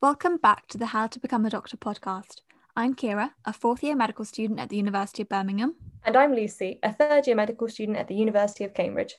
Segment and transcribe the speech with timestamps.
[0.00, 2.42] Welcome back to the How to Become a Doctor podcast.
[2.76, 5.74] I'm Kira, a fourth year medical student at the University of Birmingham.
[6.04, 9.16] And I'm Lucy, a third year medical student at the University of Cambridge.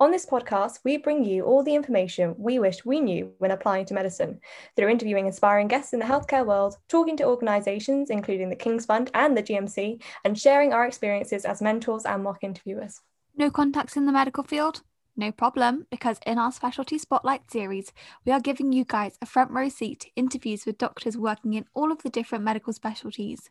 [0.00, 3.86] On this podcast, we bring you all the information we wish we knew when applying
[3.86, 4.38] to medicine
[4.76, 9.10] through interviewing inspiring guests in the healthcare world, talking to organisations including the King's Fund
[9.14, 13.00] and the GMC, and sharing our experiences as mentors and mock interviewers.
[13.34, 14.82] No contacts in the medical field?
[15.18, 17.92] No problem, because in our Specialty Spotlight series,
[18.24, 21.64] we are giving you guys a front row seat to interviews with doctors working in
[21.74, 23.50] all of the different medical specialties.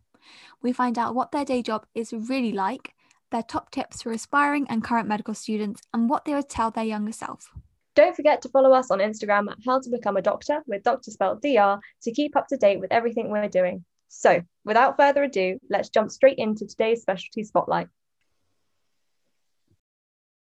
[0.61, 2.93] We find out what their day job is really like,
[3.31, 6.85] their top tips for aspiring and current medical students, and what they would tell their
[6.85, 7.51] younger self.
[7.95, 11.11] Don't forget to follow us on Instagram at How to Become a Doctor with Doctor
[11.11, 13.83] spelled DR to keep up to date with everything we're doing.
[14.07, 17.89] So, without further ado, let's jump straight into today's Specialty Spotlight.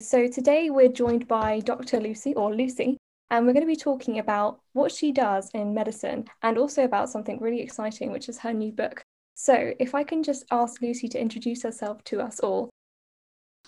[0.01, 1.99] So today we're joined by Dr.
[1.99, 2.97] Lucy or Lucy,
[3.29, 7.11] and we're going to be talking about what she does in medicine and also about
[7.11, 9.03] something really exciting, which is her new book.
[9.35, 12.71] So if I can just ask Lucy to introduce herself to us all.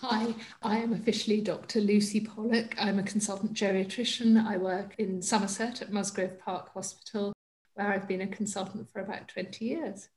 [0.00, 1.80] Hi, I am officially Dr.
[1.80, 2.74] Lucy Pollock.
[2.80, 4.44] I'm a consultant geriatrician.
[4.44, 7.32] I work in Somerset at Musgrove Park Hospital,
[7.74, 10.08] where I've been a consultant for about 20 years.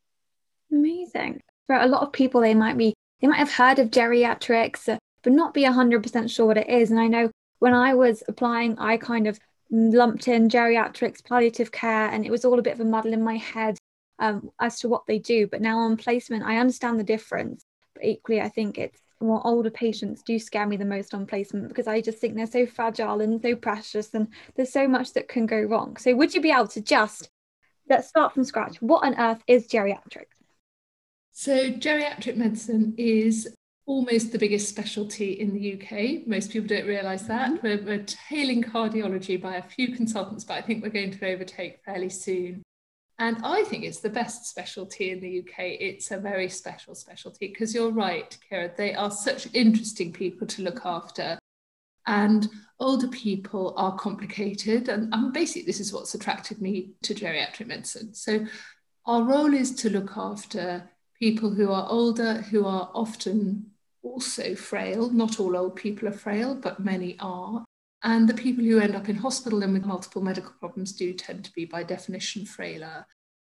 [0.72, 1.42] Amazing.
[1.68, 5.34] For a lot of people, they might be they might have heard of geriatrics, but
[5.34, 6.92] not be 100% sure what it is.
[6.92, 9.40] And I know when I was applying, I kind of
[9.72, 13.24] lumped in geriatrics, palliative care, and it was all a bit of a muddle in
[13.24, 13.78] my head
[14.20, 15.48] um, as to what they do.
[15.48, 17.64] But now on placement, I understand the difference.
[17.94, 21.68] But equally, I think it's more older patients do scare me the most on placement
[21.70, 25.28] because I just think they're so fragile and so precious, and there's so much that
[25.28, 25.98] can go wrong.
[25.98, 27.30] So, would you be able to just
[27.90, 28.82] let's start from scratch?
[28.82, 30.38] What on earth is geriatrics?
[31.32, 33.48] So, geriatric medicine is
[33.88, 36.28] almost the biggest specialty in the UK.
[36.28, 37.52] Most people don't realise that.
[37.52, 37.66] Mm-hmm.
[37.66, 41.80] We're, we're tailing cardiology by a few consultants, but I think we're going to overtake
[41.86, 42.62] fairly soon.
[43.18, 45.78] And I think it's the best specialty in the UK.
[45.80, 50.62] It's a very special specialty because you're right, Kira, they are such interesting people to
[50.62, 51.40] look after.
[52.06, 52.48] And
[52.80, 54.90] older people are complicated.
[54.90, 58.14] And, and basically, this is what's attracted me to geriatric medicine.
[58.14, 58.46] So,
[59.06, 63.72] our role is to look after people who are older, who are often
[64.08, 65.10] also frail.
[65.10, 67.66] Not all old people are frail, but many are.
[68.04, 71.46] And the people who end up in hospital and with multiple medical problems do tend
[71.46, 73.06] to be, by definition, frailer.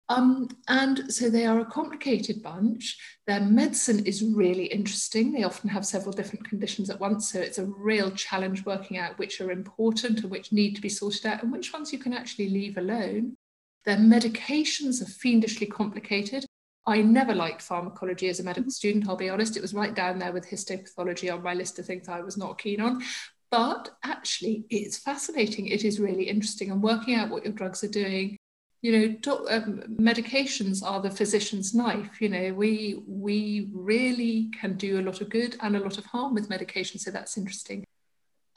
[0.09, 2.97] Um, and so they are a complicated bunch.
[3.27, 5.31] Their medicine is really interesting.
[5.31, 7.31] They often have several different conditions at once.
[7.31, 10.89] So it's a real challenge working out which are important and which need to be
[10.89, 13.37] sorted out and which ones you can actually leave alone.
[13.85, 16.45] Their medications are fiendishly complicated.
[16.85, 19.55] I never liked pharmacology as a medical student, I'll be honest.
[19.55, 22.57] It was right down there with histopathology on my list of things I was not
[22.57, 23.03] keen on.
[23.51, 25.67] But actually, it's fascinating.
[25.67, 26.71] It is really interesting.
[26.71, 28.37] And working out what your drugs are doing,
[28.81, 32.21] you know, do, um, medications are the physician's knife.
[32.21, 36.05] You know, we we really can do a lot of good and a lot of
[36.05, 36.99] harm with medication.
[36.99, 37.83] So that's interesting.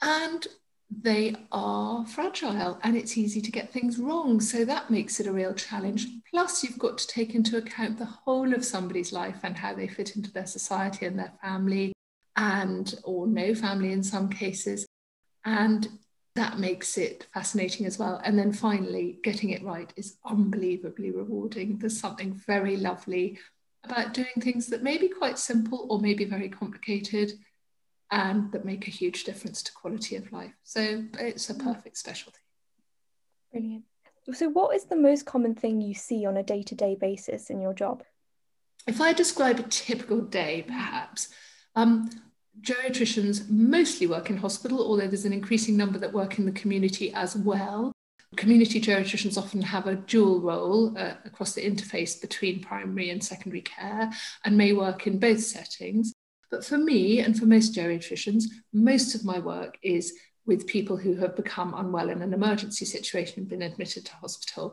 [0.01, 0.47] And
[0.89, 4.39] they are fragile and it's easy to get things wrong.
[4.39, 6.07] So that makes it a real challenge.
[6.29, 9.87] Plus, you've got to take into account the whole of somebody's life and how they
[9.87, 11.93] fit into their society and their family,
[12.35, 14.85] and or no family in some cases.
[15.45, 15.87] And
[16.35, 18.21] that makes it fascinating as well.
[18.23, 21.77] And then finally, getting it right is unbelievably rewarding.
[21.77, 23.39] There's something very lovely
[23.85, 27.31] about doing things that may be quite simple or maybe very complicated
[28.11, 30.53] and that make a huge difference to quality of life.
[30.63, 31.63] So it's a mm.
[31.63, 32.39] perfect specialty.
[33.51, 33.83] Brilliant.
[34.33, 37.49] So, what is the most common thing you see on a day to day basis
[37.49, 38.03] in your job?
[38.87, 41.29] If I describe a typical day, perhaps,
[41.75, 42.09] um,
[42.61, 47.13] geriatricians mostly work in hospital, although there's an increasing number that work in the community
[47.13, 47.91] as well.
[48.35, 53.61] Community geriatricians often have a dual role uh, across the interface between primary and secondary
[53.61, 54.11] care
[54.43, 56.13] and may work in both settings.
[56.55, 60.13] But for me and for most geriatricians, most of my work is
[60.45, 64.71] with people who have become unwell in an emergency situation and been admitted to hospital.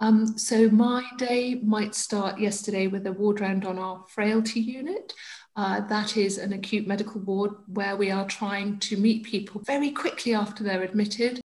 [0.00, 5.12] Um, so my day might start yesterday with a ward round on our frailty unit.
[5.54, 9.92] Uh, that is an acute medical ward where we are trying to meet people very
[9.92, 11.40] quickly after they're admitted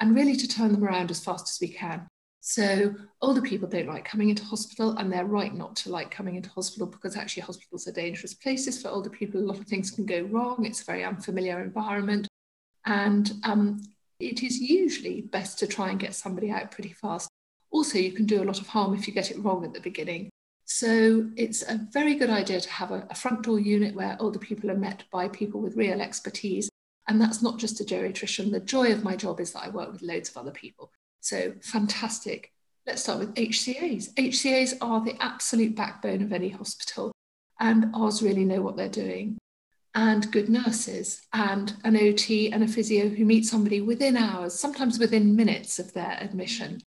[0.00, 2.08] and really to turn them around as fast as we can.
[2.50, 2.92] So
[3.22, 6.50] older people don't like coming into hospital, and they're right not to like coming into
[6.50, 9.40] hospital because actually hospitals are dangerous places for older people.
[9.40, 10.66] A lot of things can go wrong.
[10.66, 12.26] It's a very unfamiliar environment,
[12.86, 13.80] and um,
[14.18, 17.28] it is usually best to try and get somebody out pretty fast.
[17.70, 19.80] Also, you can do a lot of harm if you get it wrong at the
[19.80, 20.28] beginning.
[20.64, 24.40] So it's a very good idea to have a, a front door unit where older
[24.40, 26.68] people are met by people with real expertise.
[27.06, 28.50] And that's not just a geriatrician.
[28.50, 31.52] The joy of my job is that I work with loads of other people so
[31.62, 32.52] fantastic.
[32.86, 34.14] let's start with HCAs.
[34.14, 37.12] HCAs are the absolute backbone of any hospital,
[37.60, 39.38] and Oz really know what they're doing.
[39.94, 44.98] And good nurses, and an OT and a physio who meet somebody within hours, sometimes
[44.98, 46.80] within minutes of their admission.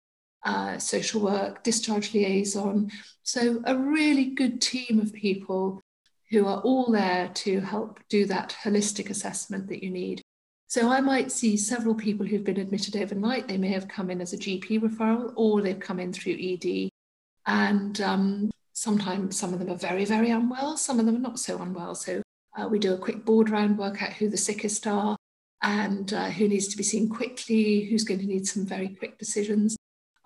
[0.44, 2.90] Uh, social work, discharge liaison.
[3.22, 5.82] So, a really good team of people
[6.30, 10.22] who are all there to help do that holistic assessment that you need.
[10.70, 13.48] So I might see several people who've been admitted overnight.
[13.48, 16.90] They may have come in as a GP referral or they've come in through ED.
[17.44, 21.40] And um, sometimes some of them are very, very unwell, some of them are not
[21.40, 21.96] so unwell.
[21.96, 22.22] So
[22.56, 25.16] uh, we do a quick board round, work out who the sickest are
[25.60, 29.18] and uh, who needs to be seen quickly, who's going to need some very quick
[29.18, 29.76] decisions.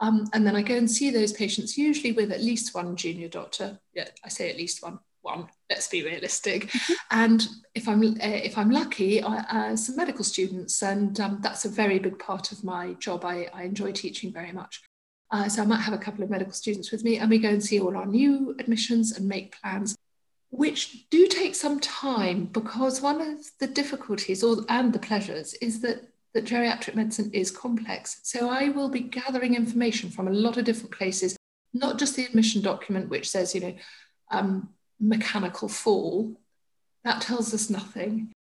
[0.00, 3.28] Um, and then I go and see those patients, usually with at least one junior
[3.28, 3.78] doctor.
[3.94, 5.48] Yeah, I say at least one one.
[5.70, 6.68] Let's be realistic.
[6.68, 6.92] Mm-hmm.
[7.10, 11.64] And if I'm uh, if I'm lucky, I, uh, some medical students, and um, that's
[11.64, 13.24] a very big part of my job.
[13.24, 14.82] I, I enjoy teaching very much.
[15.30, 17.48] Uh, so I might have a couple of medical students with me, and we go
[17.48, 19.96] and see all our new admissions and make plans,
[20.50, 25.80] which do take some time because one of the difficulties, or and the pleasures, is
[25.80, 28.20] that that geriatric medicine is complex.
[28.24, 31.36] So I will be gathering information from a lot of different places,
[31.72, 33.74] not just the admission document, which says, you know,
[34.30, 34.68] um,
[35.04, 36.36] mechanical fall,
[37.04, 38.32] that tells us nothing.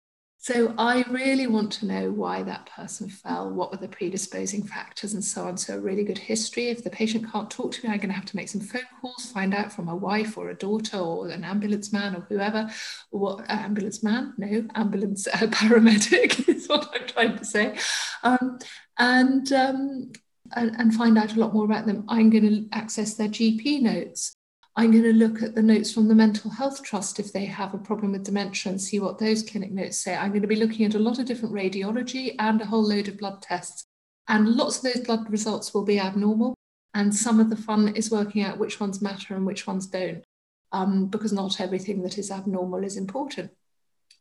[0.43, 5.13] So I really want to know why that person fell, what were the predisposing factors,
[5.13, 5.55] and so on.
[5.55, 6.67] So a really good history.
[6.67, 8.81] If the patient can't talk to me, I'm going to have to make some phone
[8.99, 12.69] calls, find out from a wife or a daughter or an ambulance man or whoever.
[13.11, 14.33] What uh, ambulance man?
[14.37, 17.77] No, ambulance uh, paramedic is what I'm trying to say,
[18.23, 18.59] um,
[18.99, 20.11] and, um,
[20.57, 22.03] and and find out a lot more about them.
[22.09, 24.35] I'm going to access their GP notes.
[24.75, 27.75] I'm going to look at the notes from the Mental Health Trust if they have
[27.75, 30.15] a problem with dementia and see what those clinic notes say.
[30.15, 33.07] I'm going to be looking at a lot of different radiology and a whole load
[33.07, 33.85] of blood tests.
[34.27, 36.55] And lots of those blood results will be abnormal.
[36.95, 40.23] And some of the fun is working out which ones matter and which ones don't,
[40.71, 43.51] um, because not everything that is abnormal is important.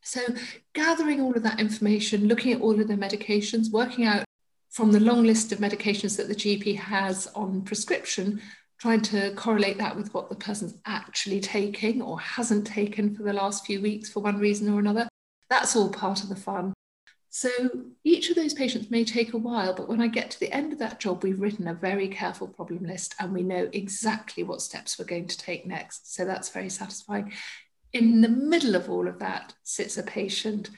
[0.03, 0.21] So,
[0.75, 4.25] gathering all of that information, looking at all of the medications, working out
[4.71, 8.41] from the long list of medications that the GP has on prescription
[8.83, 13.33] trying to correlate that with what the person's actually taking or hasn't taken for the
[13.33, 15.09] last few weeks for one reason or another.
[15.49, 16.73] That's all part of the fun.
[17.31, 17.49] So
[18.03, 20.73] each of those patients may take a while, but when I get to the end
[20.73, 24.61] of that job, we've written a very careful problem list and we know exactly what
[24.61, 26.13] steps we're going to take next.
[26.13, 27.33] So that's very satisfying.
[27.93, 30.71] In the middle of all of that sits a patient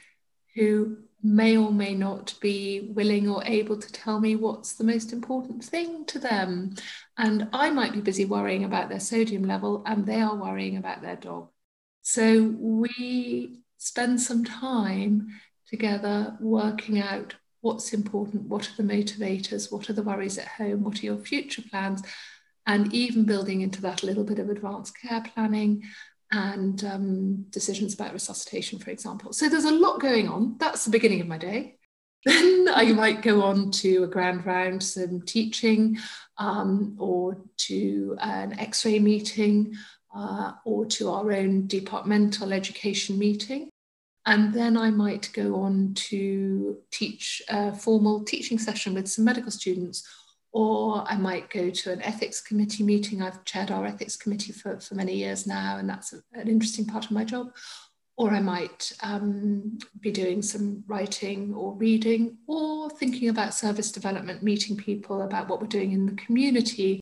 [0.54, 5.10] who may or may not be willing or able to tell me what's the most
[5.10, 6.74] important thing to them.
[7.16, 11.00] And I might be busy worrying about their sodium level, and they are worrying about
[11.00, 11.48] their dog.
[12.02, 15.28] So we spend some time
[15.66, 20.84] together working out what's important, what are the motivators, what are the worries at home,
[20.84, 22.02] what are your future plans,
[22.66, 25.82] and even building into that a little bit of advanced care planning
[26.34, 29.32] and um, decisions about resuscitation, for example.
[29.32, 30.56] So there's a lot going on.
[30.58, 31.76] That's the beginning of my day.
[32.24, 35.98] Then I might go on to a grand round, some teaching,
[36.38, 37.36] um, or
[37.68, 39.74] to an x ray meeting,
[40.16, 43.68] uh, or to our own departmental education meeting.
[44.24, 49.50] And then I might go on to teach a formal teaching session with some medical
[49.50, 50.02] students
[50.54, 53.20] or I might go to an ethics committee meeting.
[53.20, 56.86] I've chaired our ethics committee for, for many years now, and that's a, an interesting
[56.86, 57.48] part of my job.
[58.16, 64.44] Or I might um, be doing some writing or reading, or thinking about service development,
[64.44, 67.00] meeting people about what we're doing in the community,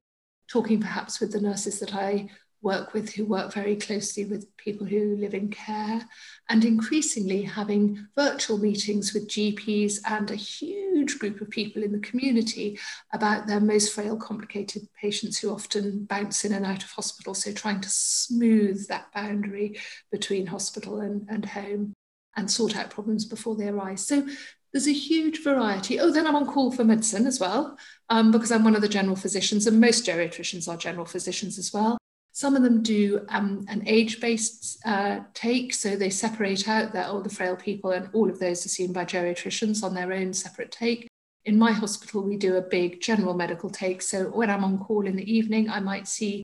[0.48, 2.30] talking perhaps with the nurses that I
[2.62, 6.08] work with who work very closely with people who live in care,
[6.48, 11.98] and increasingly having virtual meetings with GPs and a huge group of people in the
[11.98, 12.78] community
[13.12, 17.34] about their most frail, complicated patients who often bounce in and out of hospital.
[17.34, 21.92] So, trying to smooth that boundary between hospital and, and home
[22.36, 24.06] and sort out problems before they arise.
[24.06, 24.26] So,
[24.72, 26.00] there's a huge variety.
[26.00, 27.76] Oh, then I'm on call for medicine as well,
[28.08, 31.72] um, because I'm one of the general physicians, and most geriatricians are general physicians as
[31.74, 31.98] well.
[32.32, 37.06] Some of them do um, an age based uh, take, so they separate out their
[37.06, 40.72] older, frail people, and all of those are seen by geriatricians on their own separate
[40.72, 41.08] take.
[41.44, 44.00] In my hospital, we do a big general medical take.
[44.00, 46.42] So when I'm on call in the evening, I might see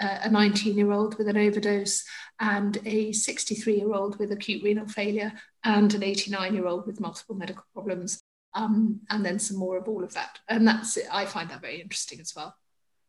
[0.00, 2.04] uh, a 19 year old with an overdose
[2.40, 5.32] and a 63 year old with acute renal failure
[5.64, 8.20] and an 89 year old with multiple medical problems.
[8.54, 10.38] Um, and then some more of all of that.
[10.48, 11.06] And that's it.
[11.12, 12.54] I find that very interesting as well.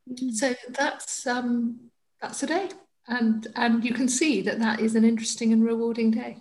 [0.10, 0.32] Mm-hmm.
[0.32, 2.70] So that's um, that's a day
[3.08, 6.38] and and you can see that that is an interesting and rewarding day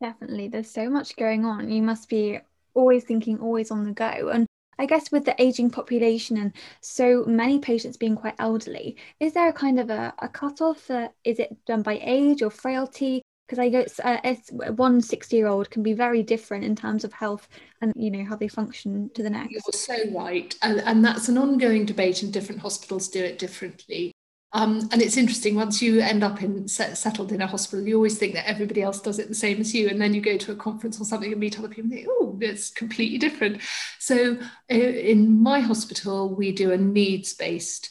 [0.00, 2.38] definitely there's so much going on you must be
[2.74, 4.46] always thinking always on the go and
[4.80, 9.50] I guess with the aging population and so many patients being quite elderly, is there
[9.50, 10.90] a kind of a, a cutoff?
[10.90, 13.20] Uh, is it done by age or frailty?
[13.46, 17.04] Because I guess uh, it's, one 60 year old can be very different in terms
[17.04, 17.46] of health
[17.82, 19.50] and you know how they function to the next.
[19.50, 24.12] You're so right, and, and that's an ongoing debate, and different hospitals do it differently.
[24.52, 27.94] Um, and it's interesting once you end up in set, settled in a hospital, you
[27.94, 30.36] always think that everybody else does it the same as you, and then you go
[30.38, 33.60] to a conference or something and meet other people and think, oh, it's completely different.
[33.98, 34.38] So
[34.68, 37.90] in my hospital, we do a needs-based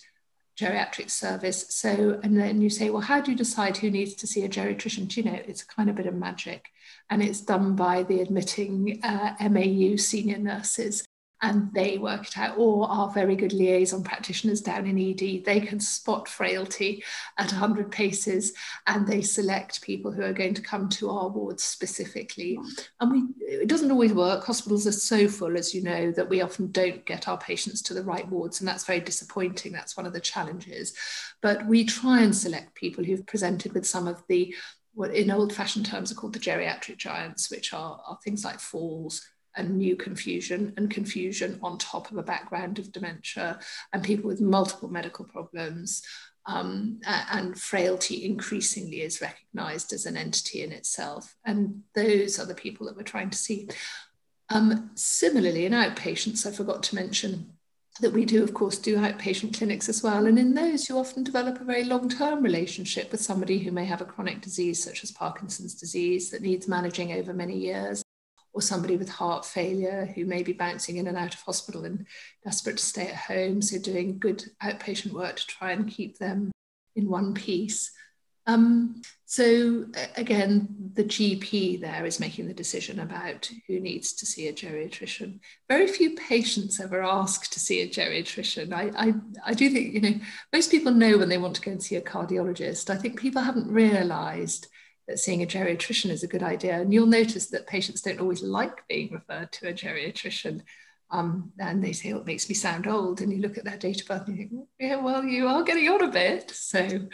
[0.60, 1.66] geriatric service.
[1.70, 4.50] So and then you say, well, how do you decide who needs to see a
[4.50, 5.08] geriatrician?
[5.08, 6.66] Do you know, it's kind of a bit of magic,
[7.10, 11.06] and it's done by the admitting uh, MAU senior nurses
[11.42, 15.62] and they work it out, or our very good liaison practitioners down in ED, they
[15.62, 17.04] can spot frailty
[17.38, 18.54] at 100 paces
[18.88, 22.60] and they select people who are going to come to our wards specifically.
[23.00, 24.44] And we, it doesn't always work.
[24.44, 27.94] Hospitals are so full, as you know, that we often don't get our patients to
[27.94, 29.72] the right wards, and that's very disappointing.
[29.72, 30.94] That's one of the challenges.
[31.42, 34.54] But we try and select people who've presented with some of the
[34.94, 38.60] what in old fashioned terms are called the geriatric giants, which are, are things like
[38.60, 39.26] falls,
[39.60, 43.60] and new confusion and confusion on top of a background of dementia
[43.94, 46.02] and people with multiple medical problems.
[46.46, 51.36] Um, and frailty increasingly is recognized as an entity in itself.
[51.46, 53.70] And those are the people that we're trying to see.
[54.50, 57.52] Um, similarly, in outpatients, I forgot to mention
[58.02, 60.26] that we do, of course, do outpatient clinics as well.
[60.26, 63.86] And in those, you often develop a very long term relationship with somebody who may
[63.86, 68.02] have a chronic disease, such as Parkinson's disease, that needs managing over many years
[68.60, 72.06] or somebody with heart failure who may be bouncing in and out of hospital and
[72.44, 73.62] desperate to stay at home.
[73.62, 76.52] So, doing good outpatient work to try and keep them
[76.96, 77.92] in one piece.
[78.48, 79.86] Um, so,
[80.18, 85.40] again, the GP there is making the decision about who needs to see a geriatrician.
[85.70, 88.74] Very few patients ever ask to see a geriatrician.
[88.74, 89.14] I, I,
[89.46, 90.20] I do think, you know,
[90.52, 92.90] most people know when they want to go and see a cardiologist.
[92.90, 94.68] I think people haven't realized
[95.10, 96.80] that seeing a geriatrician is a good idea.
[96.80, 100.62] And you'll notice that patients don't always like being referred to a geriatrician.
[101.10, 103.20] Um, and they say, oh, it makes me sound old.
[103.20, 105.64] And you look at their date of birth and you think, yeah, well, you are
[105.64, 106.52] getting on a bit.
[106.52, 107.08] So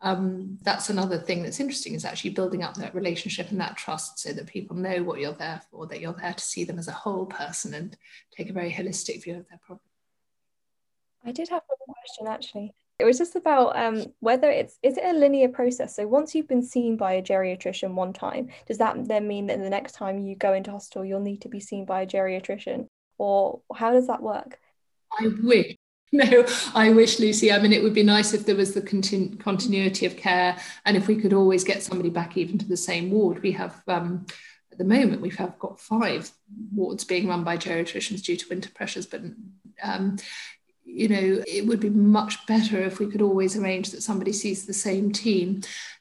[0.00, 4.18] um, that's another thing that's interesting is actually building up that relationship and that trust
[4.18, 6.88] so that people know what you're there for, that you're there to see them as
[6.88, 7.96] a whole person and
[8.36, 9.80] take a very holistic view of their problem.
[11.24, 12.74] I did have one question actually.
[12.98, 15.94] It was just about um, whether it's is it a linear process.
[15.94, 19.58] So once you've been seen by a geriatrician one time, does that then mean that
[19.60, 22.88] the next time you go into hospital, you'll need to be seen by a geriatrician,
[23.16, 24.58] or how does that work?
[25.18, 25.76] I wish.
[26.10, 27.52] No, I wish, Lucy.
[27.52, 30.96] I mean, it would be nice if there was the continu- continuity of care, and
[30.96, 33.42] if we could always get somebody back even to the same ward.
[33.42, 33.82] We have.
[33.86, 34.24] Um,
[34.72, 36.30] at the moment, we've got five
[36.74, 39.20] wards being run by geriatricians due to winter pressures, but
[39.82, 40.16] um,
[40.88, 44.64] you know, it would be much better if we could always arrange that somebody sees
[44.64, 45.60] the same team.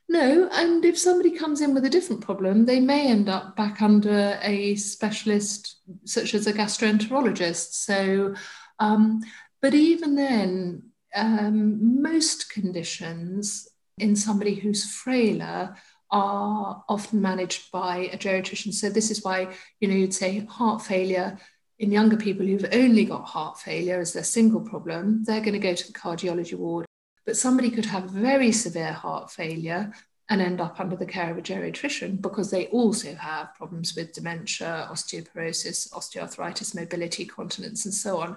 [0.09, 3.81] No, and if somebody comes in with a different problem, they may end up back
[3.81, 7.73] under a specialist, such as a gastroenterologist.
[7.73, 8.33] So,
[8.79, 9.21] um,
[9.61, 13.67] but even then, um, most conditions
[13.97, 15.75] in somebody who's frailer
[16.09, 18.73] are often managed by a geriatrician.
[18.73, 21.37] So this is why, you know, you'd say heart failure
[21.79, 25.59] in younger people who've only got heart failure as their single problem, they're going to
[25.59, 26.85] go to the cardiology ward.
[27.25, 29.93] But somebody could have very severe heart failure
[30.29, 34.13] and end up under the care of a geriatrician because they also have problems with
[34.13, 38.35] dementia, osteoporosis, osteoarthritis, mobility, continence, and so on.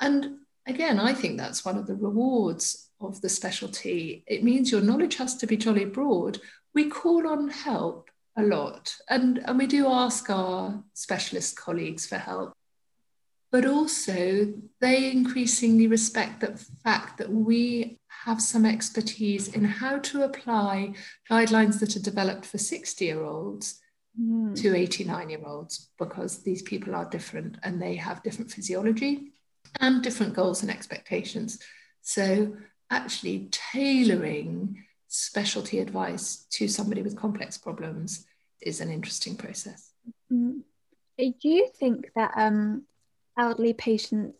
[0.00, 4.24] And again, I think that's one of the rewards of the specialty.
[4.26, 6.40] It means your knowledge has to be jolly broad.
[6.74, 8.07] We call on help
[8.38, 8.96] a lot.
[9.10, 12.52] And, and we do ask our specialist colleagues for help.
[13.50, 20.22] But also, they increasingly respect the fact that we have some expertise in how to
[20.22, 20.94] apply
[21.30, 23.80] guidelines that are developed for 60 year olds
[24.20, 24.54] mm.
[24.60, 29.32] to 89 year olds, because these people are different and they have different physiology
[29.80, 31.58] and different goals and expectations.
[32.02, 32.54] So,
[32.90, 38.26] actually, tailoring specialty advice to somebody with complex problems
[38.60, 39.92] is an interesting process.
[40.32, 40.60] Mm-hmm.
[41.18, 42.84] Do you think that um,
[43.36, 44.36] elderly patients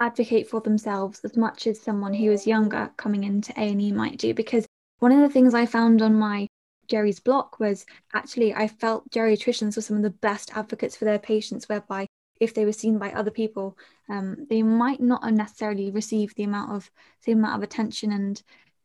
[0.00, 4.34] advocate for themselves as much as someone who is younger coming into A&E might do?
[4.34, 4.66] Because
[4.98, 6.48] one of the things I found on my
[6.88, 11.18] geris block was actually I felt geriatricians were some of the best advocates for their
[11.18, 12.06] patients, whereby
[12.40, 13.76] if they were seen by other people,
[14.08, 18.42] um, they might not necessarily receive the amount of same amount of attention and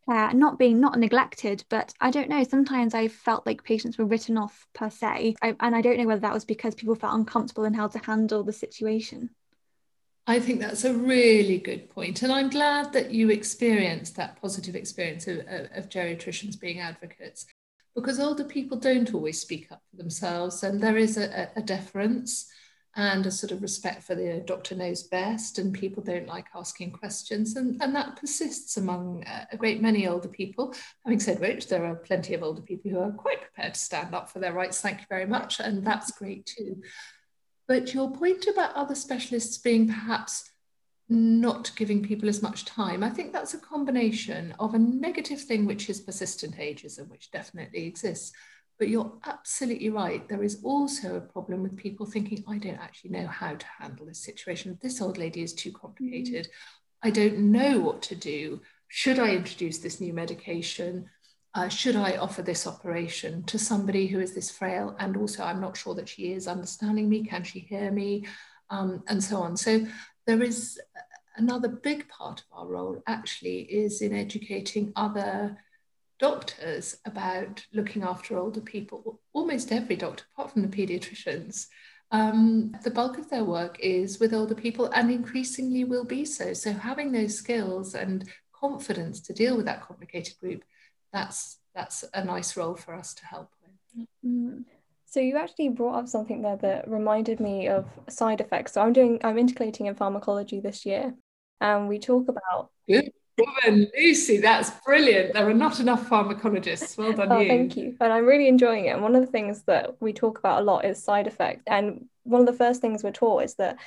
[0.08, 2.44] uh, not being not neglected, but I don't know.
[2.44, 6.08] Sometimes I felt like patients were written off per se, I, and I don't know
[6.08, 9.30] whether that was because people felt uncomfortable in how to handle the situation.
[10.28, 11.90] I think that's a really good.
[11.96, 17.48] And I'm glad that you experienced that positive experience of, of, geriatricians being advocates
[17.96, 22.50] because older people don't always speak up for themselves and there is a, a deference
[22.96, 26.92] and a sort of respect for the doctor knows best and people don't like asking
[26.92, 30.74] questions and, and that persists among uh, a great many older people
[31.06, 34.14] having said which there are plenty of older people who are quite prepared to stand
[34.14, 36.82] up for their rights thank you very much and that's great too
[37.68, 40.52] but your point about other specialists being perhaps
[41.12, 45.66] not giving people as much time, I think that's a combination of a negative thing,
[45.66, 48.32] which is persistent ageism, which definitely exists.
[48.80, 50.28] But you're absolutely right.
[50.28, 54.08] There is also a problem with people thinking, I don't actually know how to handle
[54.08, 54.80] this situation.
[54.82, 56.48] This old lady is too complicated.
[57.04, 58.62] I don't know what to do.
[58.88, 61.10] Should I introduce this new medication?
[61.54, 64.96] uh, should I offer this operation to somebody who is this frail?
[65.00, 67.26] And also, I'm not sure that she is understanding me.
[67.26, 68.26] Can she hear me?
[68.70, 69.58] Um, and so on.
[69.58, 69.86] So
[70.26, 70.80] there is
[71.36, 75.58] another big part of our role actually is in educating other
[76.22, 79.20] doctors about looking after older people.
[79.34, 81.66] Almost every doctor, apart from the pediatricians,
[82.12, 86.54] um, the bulk of their work is with older people and increasingly will be so.
[86.54, 90.64] So having those skills and confidence to deal with that complicated group
[91.12, 94.08] that's that's a nice role for us to help with.
[94.26, 94.64] Mm.
[95.06, 98.74] So you actually brought up something there that reminded me of side effects.
[98.74, 101.14] So I'm doing I'm integrating in pharmacology this year,
[101.60, 102.70] and we talk about.
[102.88, 104.38] Good woman, Lucy.
[104.38, 105.34] That's brilliant.
[105.34, 106.98] There are not enough pharmacologists.
[106.98, 107.48] Well done, oh, you.
[107.48, 107.96] Thank you.
[108.00, 108.90] And I'm really enjoying it.
[108.90, 111.64] And one of the things that we talk about a lot is side effects.
[111.68, 113.78] And one of the first things we're taught is that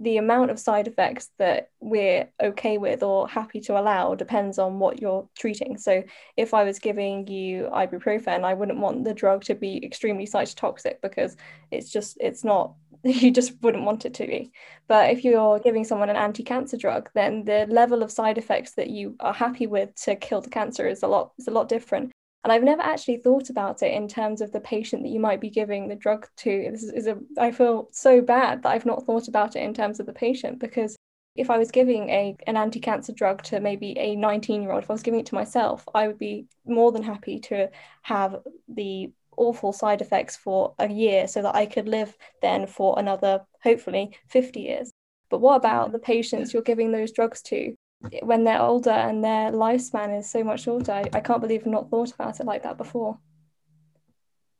[0.00, 4.80] the amount of side effects that we're okay with or happy to allow depends on
[4.80, 5.78] what you're treating.
[5.78, 6.02] So
[6.36, 11.00] if I was giving you ibuprofen, I wouldn't want the drug to be extremely cytotoxic
[11.02, 11.36] because
[11.70, 14.52] it's just it's not you just wouldn't want it to be.
[14.86, 18.90] But if you're giving someone an anti-cancer drug, then the level of side effects that
[18.90, 22.12] you are happy with to kill the cancer is a lot is a lot different.
[22.44, 25.40] And I've never actually thought about it in terms of the patient that you might
[25.40, 26.68] be giving the drug to.
[26.72, 29.74] This is, is a, I feel so bad that I've not thought about it in
[29.74, 30.96] terms of the patient because
[31.34, 35.02] if I was giving a an anti-cancer drug to maybe a 19-year-old, if I was
[35.02, 37.70] giving it to myself, I would be more than happy to
[38.02, 38.36] have
[38.68, 43.42] the awful side effects for a year so that I could live then for another
[43.62, 44.92] hopefully 50 years.
[45.30, 47.74] But what about the patients you're giving those drugs to
[48.22, 50.92] when they're older and their lifespan is so much shorter.
[50.92, 53.18] I, I can't believe I've not thought about it like that before.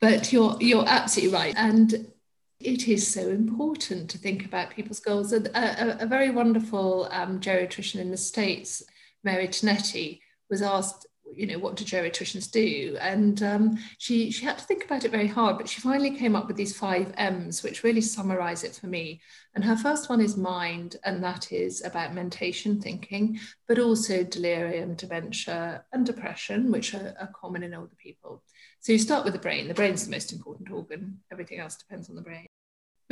[0.00, 2.08] But you're you're absolutely right, and
[2.58, 5.32] it is so important to think about people's goals.
[5.32, 8.82] A, a, a very wonderful um, geriatrician in the States,
[9.22, 12.96] Mary Tinetti, was asked you know what do geriatricians do?
[13.00, 16.36] And um, she she had to think about it very hard but she finally came
[16.36, 19.20] up with these five m's which really summarize it for me.
[19.54, 24.94] And her first one is mind and that is about mentation thinking but also delirium
[24.94, 28.42] dementia and depression which are, are common in older people.
[28.80, 29.68] So you start with the brain.
[29.68, 31.20] The brain's the most important organ.
[31.30, 32.46] Everything else depends on the brain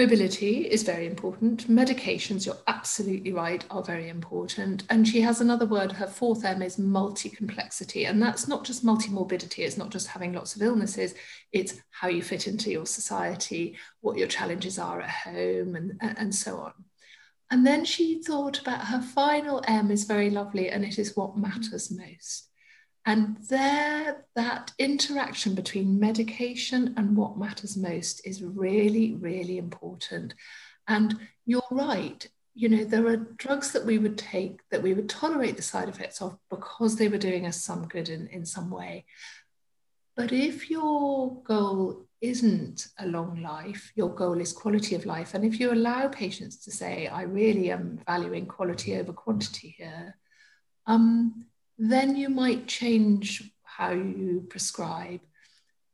[0.01, 1.69] Mobility is very important.
[1.69, 4.83] Medications, you're absolutely right, are very important.
[4.89, 8.07] And she has another word, her fourth M is multi complexity.
[8.07, 11.13] And that's not just multi morbidity, it's not just having lots of illnesses,
[11.53, 16.35] it's how you fit into your society, what your challenges are at home, and, and
[16.35, 16.73] so on.
[17.51, 21.37] And then she thought about her final M is very lovely, and it is what
[21.37, 22.50] matters most.
[23.07, 30.35] And there, that interaction between medication and what matters most is really, really important.
[30.87, 35.09] And you're right, you know, there are drugs that we would take that we would
[35.09, 38.71] tolerate the side effects of because they were doing us some good in, in some
[38.71, 39.07] way.
[40.17, 45.33] But if your goal isn't a long life, your goal is quality of life.
[45.33, 50.19] And if you allow patients to say, I really am valuing quality over quantity here,
[50.87, 51.47] um,
[51.81, 55.21] then you might change how you prescribe.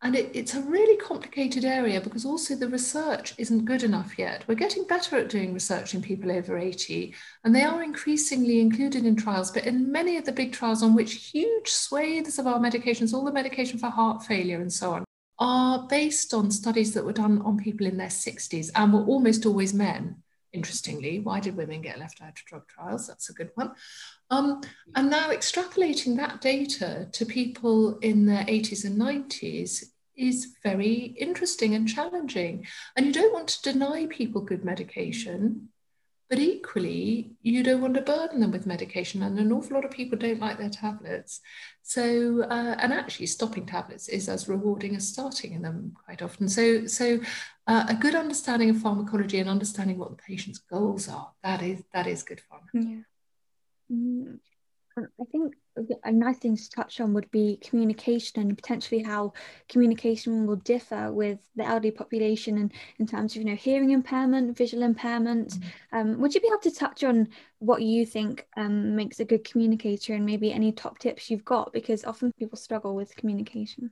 [0.03, 4.45] And it, it's a really complicated area because also the research isn't good enough yet.
[4.49, 9.07] We're getting better at doing research in people over 80, and they are increasingly included
[9.07, 9.53] in trials.
[9.53, 13.25] But in many of the big trials on which huge swathes of our medications, all
[13.25, 15.05] the medication for heart failure and so on,
[15.39, 19.47] are based on studies that were done on people in their 60s and were almost
[19.47, 20.17] always men
[20.53, 21.21] interestingly.
[21.21, 23.07] Why did women get left out of drug trials?
[23.07, 23.73] That's a good one.
[24.31, 24.61] Um,
[24.95, 29.85] and now extrapolating that data to people in their 80s and 90s
[30.17, 32.67] is very interesting and challenging.
[32.97, 35.69] And you don't want to deny people good medication,
[36.29, 39.93] But equally, you don't want to burden them with medication, and an awful lot of
[39.93, 41.41] people don't like their tablets.
[41.83, 46.49] So, uh, and actually, stopping tablets is as rewarding as starting in them quite often.
[46.49, 47.21] So, so
[47.69, 51.83] uh, a good understanding of pharmacology and understanding what the patient's goals are that is
[51.93, 52.61] that is good fun.
[52.75, 53.97] Yeah.
[53.97, 54.39] Mm.
[54.99, 55.55] I think
[56.05, 59.33] a nice thing to touch on would be communication and potentially how
[59.69, 64.57] communication will differ with the elderly population and in terms of you know hearing impairment
[64.57, 65.99] visual impairment mm-hmm.
[65.99, 69.45] um, would you be able to touch on what you think um, makes a good
[69.45, 73.91] communicator and maybe any top tips you've got because often people struggle with communication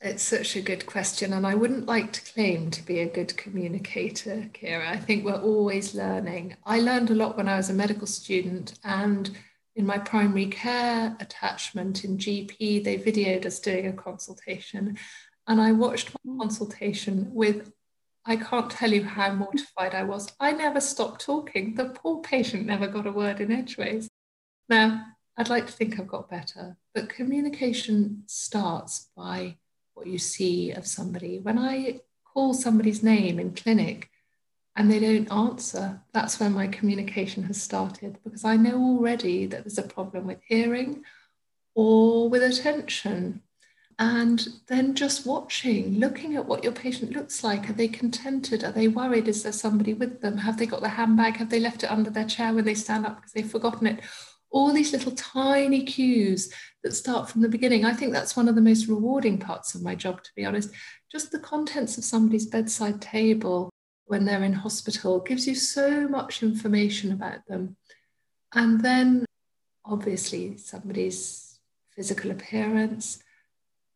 [0.00, 3.34] it's such a good question, and I wouldn't like to claim to be a good
[3.36, 4.86] communicator, Kira.
[4.86, 6.54] I think we're always learning.
[6.66, 9.30] I learned a lot when I was a medical student, and
[9.76, 14.96] in my primary care attachment in GP, they videoed us doing a consultation.
[15.46, 16.40] And I watched my mm.
[16.40, 17.70] consultation with,
[18.24, 20.32] I can't tell you how mortified I was.
[20.40, 21.74] I never stopped talking.
[21.74, 24.08] The poor patient never got a word in edgeways.
[24.68, 25.04] Now,
[25.36, 29.58] I'd like to think I've got better, but communication starts by
[29.92, 31.38] what you see of somebody.
[31.38, 32.00] When I
[32.32, 34.10] call somebody's name in clinic,
[34.76, 39.64] and they don't answer, that's where my communication has started because I know already that
[39.64, 41.02] there's a problem with hearing
[41.74, 43.42] or with attention.
[43.98, 47.70] And then just watching, looking at what your patient looks like.
[47.70, 48.62] Are they contented?
[48.62, 49.26] Are they worried?
[49.26, 50.36] Is there somebody with them?
[50.36, 51.38] Have they got the handbag?
[51.38, 54.00] Have they left it under their chair when they stand up because they've forgotten it?
[54.50, 56.52] All these little tiny cues
[56.84, 57.86] that start from the beginning.
[57.86, 60.70] I think that's one of the most rewarding parts of my job, to be honest.
[61.10, 63.70] Just the contents of somebody's bedside table,
[64.06, 67.76] when they're in hospital gives you so much information about them.
[68.54, 69.26] And then,
[69.84, 71.58] obviously, somebody's
[71.90, 73.22] physical appearance,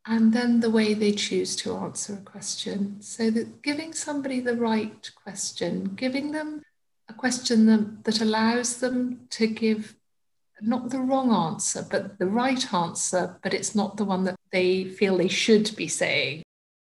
[0.07, 3.01] and then the way they choose to answer a question.
[3.01, 6.63] So, that giving somebody the right question, giving them
[7.09, 9.95] a question that, that allows them to give
[10.63, 14.85] not the wrong answer, but the right answer, but it's not the one that they
[14.85, 16.43] feel they should be saying.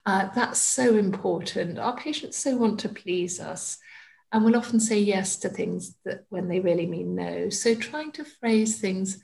[0.06, 1.80] Uh, that's so important.
[1.80, 3.78] Our patients so want to please us
[4.32, 7.50] and will often say yes to things that when they really mean no.
[7.50, 9.24] So trying to phrase things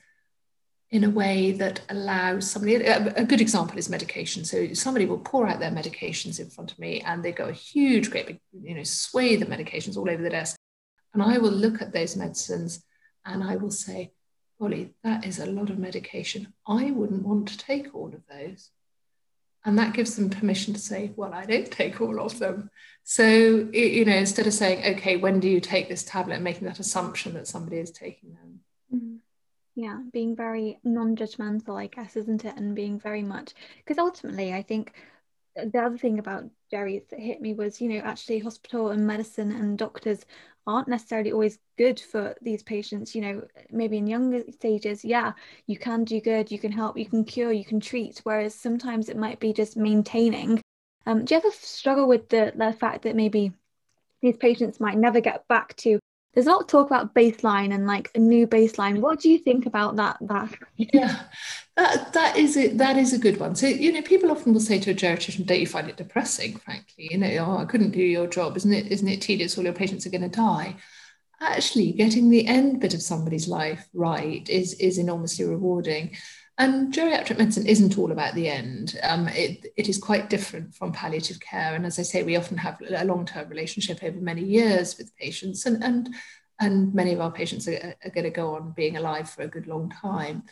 [0.92, 5.48] in a way that allows somebody a, good example is medication so somebody will pour
[5.48, 8.74] out their medications in front of me and they go a huge great big you
[8.74, 10.54] know swathe of medications all over the desk
[11.14, 12.84] and i will look at those medicines
[13.24, 14.12] and i will say
[14.60, 18.68] golly that is a lot of medication i wouldn't want to take all of those
[19.64, 22.70] and that gives them permission to say well i don't take all of them.
[23.04, 26.40] So you know instead of saying okay when do you take this tablet?
[26.40, 28.60] making that assumption that somebody is taking them.
[28.94, 29.16] Mm-hmm.
[29.74, 32.56] yeah being very non-judgmental i guess isn't it?
[32.56, 34.92] And being very much because ultimately i think
[35.54, 39.52] the other thing about geri that hit me was, you know, actually hospital and medicine
[39.52, 40.24] and doctors
[40.66, 43.14] aren't necessarily always good for these patients.
[43.14, 45.32] You know, maybe in younger stages, yeah,
[45.66, 48.20] you can do good, you can help, you can cure, you can treat.
[48.24, 50.60] Whereas sometimes it might be just maintaining.
[51.06, 53.52] Um, do you ever struggle with the, the fact that maybe
[54.20, 55.98] these patients might never get back to
[56.34, 59.00] there's a lot of talk about baseline and like a new baseline.
[59.00, 60.16] What do you think about that?
[60.22, 61.24] That yeah,
[61.76, 62.78] that that is it.
[62.78, 63.54] that is a good one.
[63.54, 66.56] So you know, people often will say to a geriatrician, "Don't you find it depressing?"
[66.56, 68.90] Frankly, you know, oh, I couldn't do your job, isn't it?
[68.90, 69.58] Isn't it tedious?
[69.58, 70.76] All your patients are going to die.
[71.40, 76.16] Actually, getting the end bit of somebody's life right is is enormously rewarding.
[76.62, 78.96] And geriatric medicine isn't all about the end.
[79.02, 81.74] Um, it, it is quite different from palliative care.
[81.74, 85.12] And as I say, we often have a long term relationship over many years with
[85.16, 86.14] patients, and, and,
[86.60, 89.48] and many of our patients are, are going to go on being alive for a
[89.48, 90.44] good long time.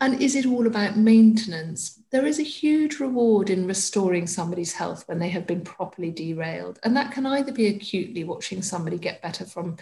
[0.00, 2.02] And is it all about maintenance?
[2.10, 6.78] There is a huge reward in restoring somebody's health when they have been properly derailed.
[6.84, 9.76] And that can either be acutely watching somebody get better from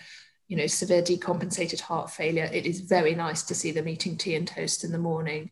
[0.48, 4.34] you know, severe decompensated heart failure, it is very nice to see them eating tea
[4.34, 5.50] and toast in the morning.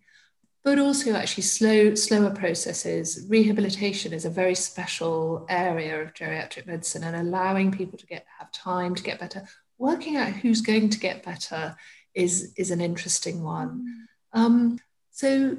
[0.62, 3.26] But also actually slow, slower processes.
[3.28, 8.50] Rehabilitation is a very special area of geriatric medicine and allowing people to get have
[8.50, 9.46] time to get better.
[9.76, 11.76] Working out who's going to get better
[12.14, 14.07] is, is an interesting one.
[14.35, 14.40] Mm.
[14.40, 14.80] Um,
[15.11, 15.57] so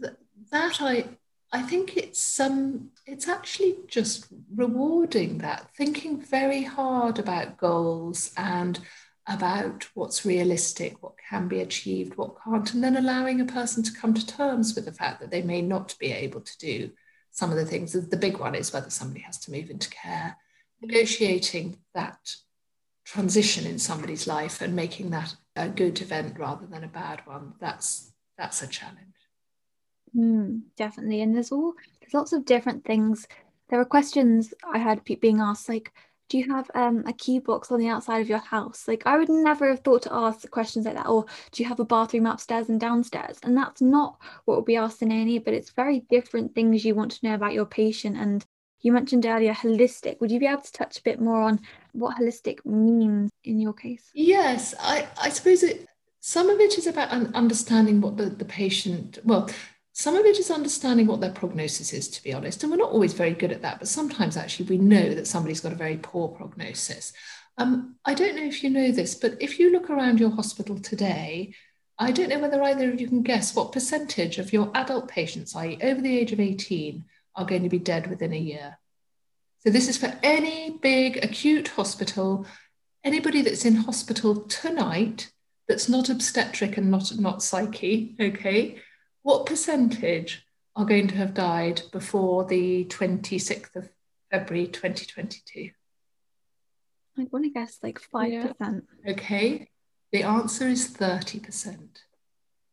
[0.00, 0.14] th-
[0.50, 1.04] that I
[1.56, 8.78] I think it's um it's actually just rewarding that thinking very hard about goals and
[9.26, 13.98] about what's realistic, what can be achieved, what can't, and then allowing a person to
[14.00, 16.90] come to terms with the fact that they may not be able to do
[17.30, 17.92] some of the things.
[17.92, 20.36] The big one is whether somebody has to move into care,
[20.82, 22.36] negotiating that
[23.06, 27.54] transition in somebody's life and making that a good event rather than a bad one.
[27.60, 29.15] That's that's a challenge.
[30.16, 31.20] Mm, definitely.
[31.22, 33.26] And there's all there's lots of different things.
[33.68, 35.92] There were questions I had being asked like,
[36.28, 38.88] do you have um, a key box on the outside of your house?
[38.88, 41.06] Like, I would never have thought to ask questions like that.
[41.06, 43.38] Or do you have a bathroom upstairs and downstairs?
[43.42, 46.94] And that's not what would be asked in A&E, but it's very different things you
[46.94, 48.16] want to know about your patient.
[48.16, 48.44] And
[48.80, 50.20] you mentioned earlier holistic.
[50.20, 51.60] Would you be able to touch a bit more on
[51.92, 54.10] what holistic means in your case?
[54.12, 55.86] Yes, I, I suppose it,
[56.20, 59.48] some of it is about understanding what the, the patient, well,
[59.98, 62.62] some of it is understanding what their prognosis is, to be honest.
[62.62, 65.62] And we're not always very good at that, but sometimes actually we know that somebody's
[65.62, 67.14] got a very poor prognosis.
[67.56, 70.78] Um, I don't know if you know this, but if you look around your hospital
[70.78, 71.54] today,
[71.98, 75.56] I don't know whether either of you can guess what percentage of your adult patients,
[75.56, 77.02] i.e., over the age of 18,
[77.34, 78.78] are going to be dead within a year.
[79.60, 82.46] So, this is for any big acute hospital,
[83.02, 85.30] anybody that's in hospital tonight
[85.68, 88.82] that's not obstetric and not, not psyche, okay?
[89.26, 93.88] What percentage are going to have died before the 26th of
[94.30, 95.70] February 2022?
[97.18, 98.82] I want to guess like 5%.
[99.04, 99.12] Yeah.
[99.12, 99.68] Okay.
[100.12, 101.88] The answer is 30%.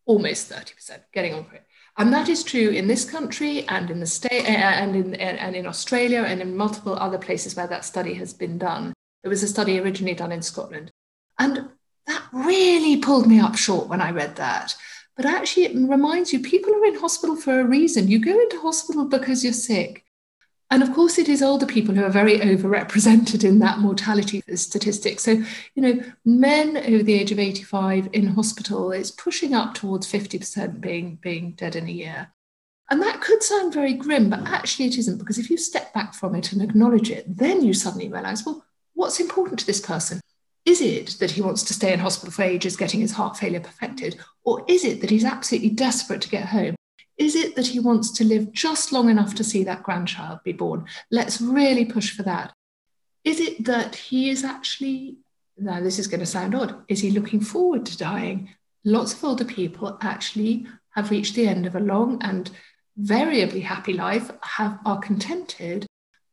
[0.05, 1.65] Almost 30%, getting on for it.
[1.97, 5.15] And that is true in this country and in the state eh, eh, and in,
[5.15, 8.93] eh, and in Australia and in multiple other places where that study has been done.
[9.23, 10.91] There was a study originally done in Scotland.
[11.39, 11.69] And
[12.05, 14.75] that really pulled me up short when I read that
[15.15, 18.07] but actually, it reminds you people are in hospital for a reason.
[18.07, 20.03] You go into hospital because you're sick.
[20.71, 25.19] And of course, it is older people who are very overrepresented in that mortality statistic.
[25.19, 25.43] So,
[25.75, 30.81] you know, men over the age of 85 in hospital is pushing up towards 50%
[30.81, 32.31] being, being dead in a year.
[32.89, 36.15] And that could sound very grim, but actually it isn't, because if you step back
[36.15, 40.21] from it and acknowledge it, then you suddenly realize, well, what's important to this person?
[40.65, 43.59] Is it that he wants to stay in hospital for ages getting his heart failure
[43.59, 44.19] perfected?
[44.43, 46.75] Or is it that he's absolutely desperate to get home?
[47.17, 50.53] Is it that he wants to live just long enough to see that grandchild be
[50.53, 50.85] born?
[51.11, 52.53] Let's really push for that.
[53.23, 55.17] Is it that he is actually,
[55.57, 58.49] now this is going to sound odd, is he looking forward to dying?
[58.85, 62.49] Lots of older people actually have reached the end of a long and
[62.97, 65.85] variably happy life, have, are contented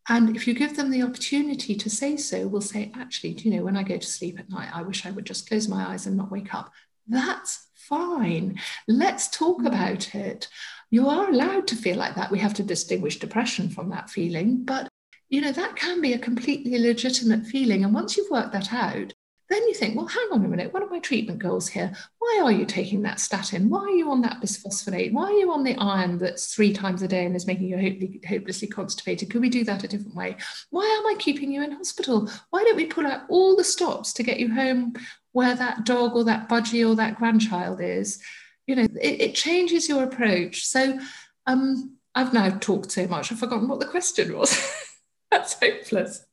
[0.09, 3.57] and if you give them the opportunity to say so, we'll say, actually, do you
[3.57, 5.89] know, when I go to sleep at night, I wish I would just close my
[5.89, 6.73] eyes and not wake up.
[7.07, 8.59] That's fine.
[8.89, 9.67] Let's talk mm.
[9.67, 10.49] about it.
[10.91, 12.31] You are allowed to feel like that.
[12.31, 14.89] We have to distinguish depression from that feeling, but
[15.29, 17.85] you know, that can be a completely legitimate feeling.
[17.85, 19.13] And once you've worked that out,
[19.51, 21.93] then you think, well, hang on a minute, what are my treatment goals here?
[22.21, 23.69] Why are you taking that statin?
[23.69, 25.13] Why are you on that bisphosphonate?
[25.13, 28.21] Why are you on the iron that's three times a day and is making you
[28.29, 29.29] hopelessly, constipated?
[29.29, 30.37] Could we do that a different way?
[30.71, 32.31] Why am I keeping you in hospital?
[32.51, 34.95] Why don't we pull out all the stops to get you home
[35.33, 38.21] where that dog or that budgie or that grandchild is?
[38.69, 40.65] You know, it, it changes your approach.
[40.65, 41.01] So
[41.47, 44.73] um, I've now talked so much, I've forgotten what the question was.
[45.33, 46.25] that's hopeless.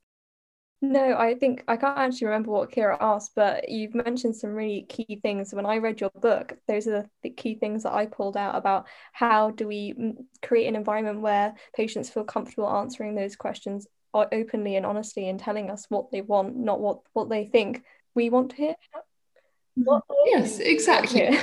[0.82, 4.84] No, I think I can't actually remember what Kira asked, but you've mentioned some really
[4.88, 5.52] key things.
[5.52, 8.86] When I read your book, those are the key things that I pulled out about
[9.12, 14.76] how do we mm, create an environment where patients feel comfortable answering those questions openly
[14.76, 18.52] and honestly and telling us what they want, not what what they think we want
[18.52, 18.76] to hear.
[19.76, 21.40] What yes, exactly.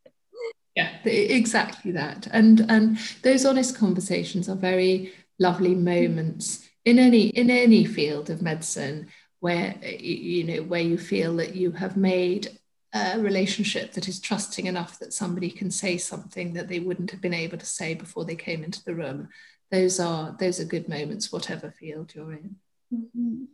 [0.74, 2.26] yeah, exactly that.
[2.32, 8.40] And and those honest conversations are very lovely moments in any in any field of
[8.40, 9.08] medicine
[9.40, 12.58] where you know where you feel that you have made
[12.94, 17.20] a relationship that is trusting enough that somebody can say something that they wouldn't have
[17.20, 19.28] been able to say before they came into the room
[19.70, 22.56] those are those are good moments whatever field you're in.
[22.94, 23.44] Mm-hmm.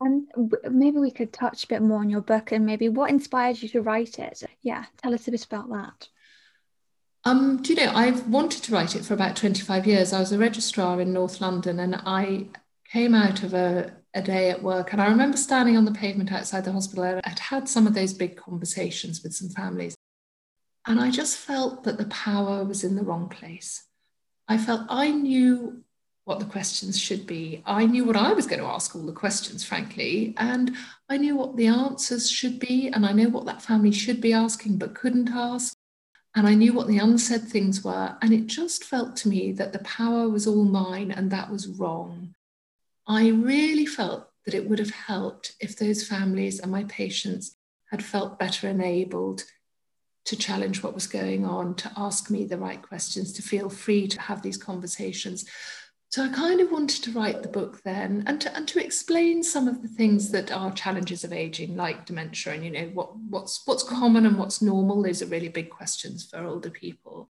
[0.00, 3.60] and maybe we could touch a bit more on your book and maybe what inspired
[3.60, 4.42] you to write it.
[4.62, 6.08] Yeah tell us a bit about that
[7.24, 10.12] um, do you know, I've wanted to write it for about 25 years.
[10.12, 12.46] I was a registrar in North London and I
[12.90, 16.32] came out of a, a day at work and I remember standing on the pavement
[16.32, 17.20] outside the hospital.
[17.24, 19.94] I'd had some of those big conversations with some families.
[20.86, 23.84] And I just felt that the power was in the wrong place.
[24.48, 25.84] I felt I knew
[26.24, 27.62] what the questions should be.
[27.64, 30.74] I knew what I was going to ask all the questions, frankly, and
[31.08, 32.88] I knew what the answers should be.
[32.88, 35.74] And I know what that family should be asking but couldn't ask.
[36.34, 38.16] And I knew what the unsaid things were.
[38.22, 41.68] And it just felt to me that the power was all mine and that was
[41.68, 42.34] wrong.
[43.06, 47.56] I really felt that it would have helped if those families and my patients
[47.90, 49.44] had felt better enabled
[50.24, 54.06] to challenge what was going on, to ask me the right questions, to feel free
[54.08, 55.44] to have these conversations.
[56.12, 59.42] So I kind of wanted to write the book then and to, and to explain
[59.42, 63.16] some of the things that are challenges of aging, like dementia, and you know what,
[63.16, 65.02] what's what's common and what's normal.
[65.02, 67.30] Those are really big questions for older people.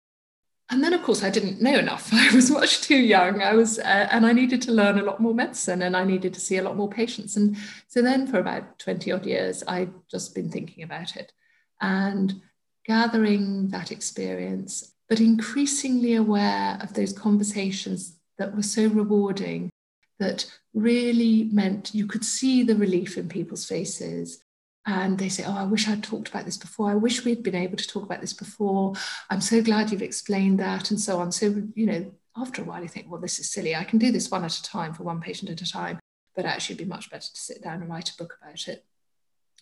[0.70, 3.78] and then of course i didn't know enough i was much too young i was
[3.78, 6.58] uh, and i needed to learn a lot more medicine and i needed to see
[6.58, 10.50] a lot more patients and so then for about 20 odd years i'd just been
[10.50, 11.32] thinking about it
[11.80, 12.42] and
[12.84, 19.70] gathering that experience but increasingly aware of those conversations that were so rewarding
[20.18, 24.42] that really meant you could see the relief in people's faces
[24.88, 26.90] and they say, Oh, I wish I'd talked about this before.
[26.90, 28.94] I wish we'd been able to talk about this before.
[29.28, 31.30] I'm so glad you've explained that, and so on.
[31.30, 33.76] So, you know, after a while, you think, Well, this is silly.
[33.76, 35.98] I can do this one at a time for one patient at a time,
[36.34, 38.84] but actually, it'd be much better to sit down and write a book about it.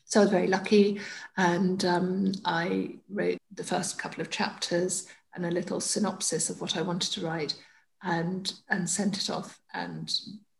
[0.04, 1.00] So I was very lucky,
[1.36, 6.76] and um, I wrote the first couple of chapters and a little synopsis of what
[6.76, 7.56] I wanted to write,
[8.06, 9.60] and and sent it off.
[9.74, 10.10] And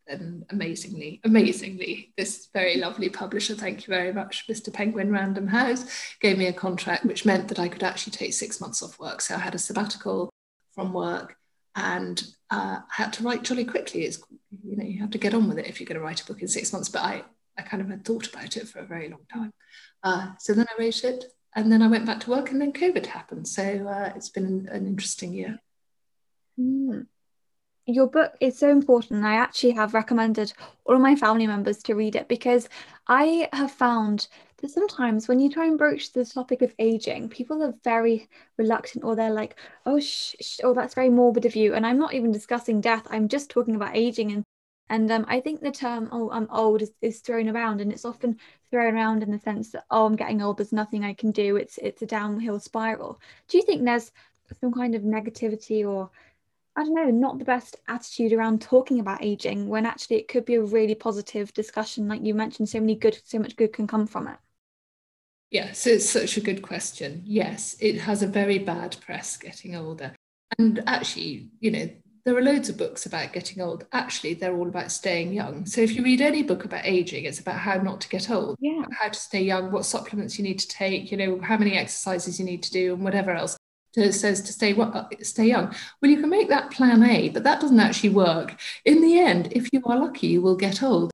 [0.09, 4.73] and amazingly, amazingly, this very lovely publisher, thank you very much, Mr.
[4.73, 5.85] Penguin Random House,
[6.21, 9.21] gave me a contract which meant that I could actually take six months off work.
[9.21, 10.31] So I had a sabbatical
[10.77, 11.37] from work
[11.75, 14.05] and uh, I had to write jolly quickly.
[14.05, 14.23] It's,
[14.65, 16.27] you know, you have to get on with it if you're going to write a
[16.27, 16.89] book in six months.
[16.89, 17.25] But I,
[17.59, 19.53] I kind of had thought about it for a very long time.
[20.05, 21.25] Uh, so then I wrote it
[21.57, 23.49] and then I went back to work and then COVID happened.
[23.49, 25.59] So uh, it's been an, an interesting year.
[26.61, 27.07] Mm
[27.87, 29.25] your book is so important.
[29.25, 30.53] I actually have recommended
[30.85, 32.69] all of my family members to read it because
[33.07, 37.63] I have found that sometimes when you try and broach the topic of aging, people
[37.63, 41.75] are very reluctant or they're like, oh, sh- sh- oh, that's very morbid of you.
[41.75, 43.07] And I'm not even discussing death.
[43.11, 44.33] I'm just talking about aging.
[44.33, 44.45] And
[44.89, 48.05] and um, I think the term, oh, I'm old is, is thrown around and it's
[48.05, 48.39] often
[48.71, 51.57] thrown around in the sense that, oh, I'm getting old, there's nothing I can do.
[51.57, 53.21] It's it's a downhill spiral.
[53.49, 54.13] Do you think there's
[54.61, 56.11] some kind of negativity or
[56.77, 60.45] I don't know, not the best attitude around talking about aging when actually it could
[60.45, 62.07] be a really positive discussion.
[62.07, 64.37] Like you mentioned, so many good, so much good can come from it.
[65.51, 67.23] Yeah, so it's such a good question.
[67.25, 70.15] Yes, it has a very bad press getting older.
[70.59, 71.89] And actually, you know,
[72.27, 73.87] there are loads of books about getting old.
[73.93, 75.65] Actually, they're all about staying young.
[75.65, 78.57] So if you read any book about aging, it's about how not to get old,
[78.61, 78.83] yeah.
[79.01, 82.39] how to stay young, what supplements you need to take, you know, how many exercises
[82.39, 83.57] you need to do, and whatever else
[83.97, 85.75] says to stay what uh, stay young.
[86.01, 88.59] Well, you can make that plan A, but that doesn't actually work.
[88.85, 91.11] In the end, if you are lucky, you will get old.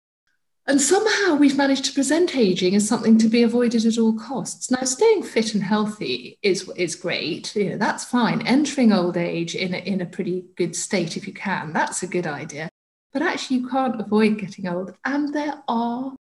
[0.67, 4.71] And somehow we've managed to present aging as something to be avoided at all costs.
[4.71, 7.55] Now, staying fit and healthy is, is great.
[7.57, 8.47] You know, that's fine.
[8.47, 12.07] Entering old age in a, in a pretty good state, if you can, that's a
[12.07, 12.69] good idea.
[13.13, 14.95] But actually, you can't avoid getting old.
[15.05, 16.15] And there are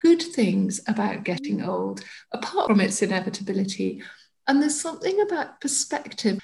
[0.00, 4.02] good things about getting old, apart from its inevitability.
[4.48, 6.40] And there's something about perspective.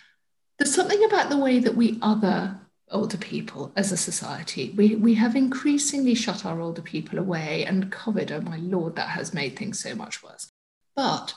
[0.59, 4.73] There's something about the way that we other older people as a society.
[4.77, 9.09] We, we have increasingly shut our older people away, and COVID, oh my lord, that
[9.09, 10.51] has made things so much worse.
[10.95, 11.35] But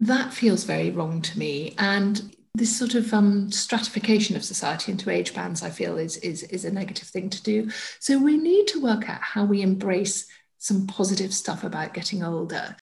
[0.00, 1.74] that feels very wrong to me.
[1.78, 6.42] And this sort of um, stratification of society into age bands, I feel, is, is,
[6.44, 7.70] is a negative thing to do.
[7.98, 10.26] So we need to work out how we embrace
[10.58, 12.76] some positive stuff about getting older.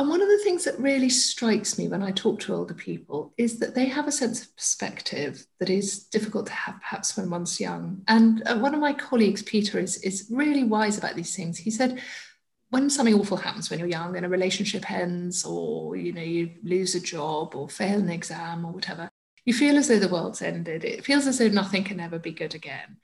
[0.00, 3.34] And one of the things that really strikes me when I talk to older people
[3.36, 7.28] is that they have a sense of perspective that is difficult to have perhaps when
[7.28, 8.00] one's young.
[8.08, 11.58] And uh, one of my colleagues, Peter, is, is really wise about these things.
[11.58, 12.00] He said,
[12.70, 16.52] when something awful happens when you're young and a relationship ends or you know you
[16.62, 19.10] lose a job or fail an exam or whatever
[19.44, 22.30] you feel as though the world's ended it feels as though nothing can ever be
[22.30, 22.96] good again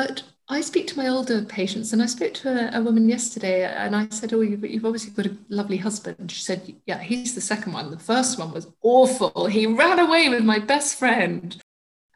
[0.00, 3.64] but I speak to my older patients, and I spoke to a, a woman yesterday,
[3.64, 7.34] and I said, "Oh, you've, you've, obviously got a lovely husband." She said, "Yeah, he's
[7.34, 7.90] the second one.
[7.90, 9.44] The first one was awful.
[9.44, 11.60] He ran away with my best friend,"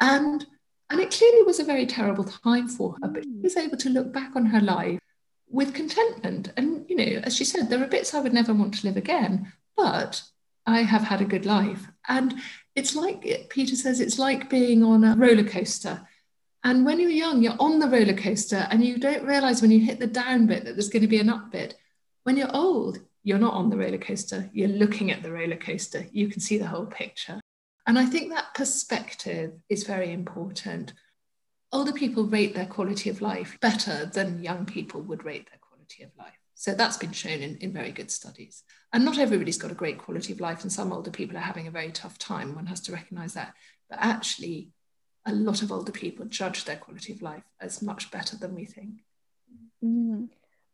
[0.00, 0.46] and
[0.88, 3.08] and it clearly was a very terrible time for her.
[3.08, 3.42] But she mm.
[3.42, 5.00] was able to look back on her life
[5.50, 8.72] with contentment, and you know, as she said, there are bits I would never want
[8.78, 10.22] to live again, but
[10.64, 12.34] I have had a good life, and
[12.74, 16.08] it's like Peter says, it's like being on a roller coaster
[16.64, 19.80] and when you're young, you're on the roller coaster and you don't realize when you
[19.80, 21.76] hit the down bit that there's going to be an up bit.
[22.22, 26.06] When you're old, you're not on the roller coaster, you're looking at the roller coaster.
[26.10, 27.38] You can see the whole picture.
[27.86, 30.94] And I think that perspective is very important.
[31.70, 36.02] Older people rate their quality of life better than young people would rate their quality
[36.02, 36.38] of life.
[36.54, 38.62] So that's been shown in, in very good studies.
[38.92, 41.66] And not everybody's got a great quality of life, and some older people are having
[41.66, 42.54] a very tough time.
[42.54, 43.52] One has to recognize that.
[43.90, 44.70] But actually,
[45.26, 48.64] a lot of older people judge their quality of life as much better than we
[48.64, 49.04] think.
[49.82, 50.28] Mm.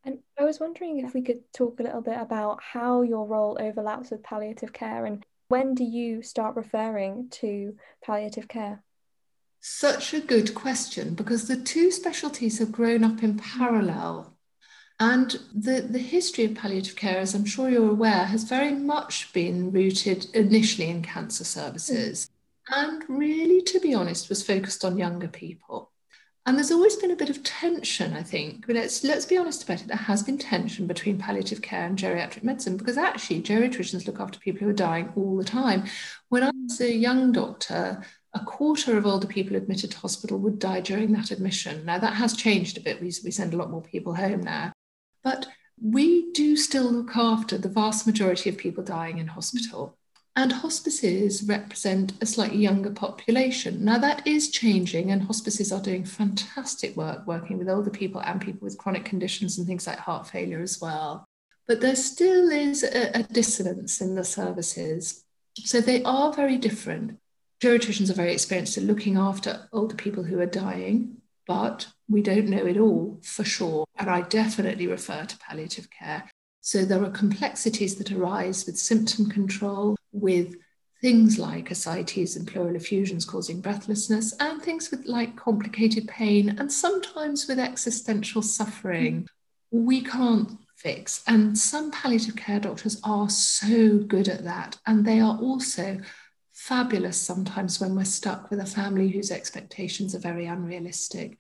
[0.05, 3.59] And I was wondering if we could talk a little bit about how your role
[3.61, 8.85] overlaps with palliative care and when do you start referring to palliative care?
[9.61, 14.37] Such a good question because the two specialties have grown up in parallel.
[15.01, 19.33] And the, the history of palliative care, as I'm sure you're aware, has very much
[19.33, 22.27] been rooted initially in cancer services.
[22.27, 22.40] Mm
[22.71, 25.91] and really, to be honest, was focused on younger people.
[26.47, 28.67] And there's always been a bit of tension, I think.
[28.67, 29.89] But let's let's be honest about it.
[29.89, 34.39] There has been tension between palliative care and geriatric medicine because actually geriatricians look after
[34.39, 35.85] people who are dying all the time.
[36.29, 38.03] When I was a young doctor,
[38.33, 41.85] a quarter of older people admitted to hospital would die during that admission.
[41.85, 43.01] Now that has changed a bit.
[43.01, 44.73] We, we send a lot more people home now.
[45.23, 45.47] But
[45.81, 49.99] we do still look after the vast majority of people dying in hospital.
[50.37, 53.85] And hospices represent a slightly younger population.
[53.85, 58.41] Now, that is changing, and hospices are doing fantastic work working with older people and
[58.41, 61.25] people with chronic conditions and things like heart failure as well.
[61.67, 65.25] But there still is a, a dissonance in the services.
[65.57, 67.19] So they are very different.
[67.61, 71.17] Geriatricians are very experienced at looking after older people who are dying,
[71.47, 73.85] but we don't know it all for sure.
[73.99, 76.30] And I definitely refer to palliative care
[76.61, 80.57] so there are complexities that arise with symptom control, with
[81.01, 86.71] things like ascites and pleural effusions causing breathlessness, and things with like complicated pain, and
[86.71, 89.27] sometimes with existential suffering.
[89.71, 91.23] We can't fix.
[91.27, 94.79] And some palliative care doctors are so good at that.
[94.87, 96.01] And they are also
[96.53, 101.39] fabulous sometimes when we're stuck with a family whose expectations are very unrealistic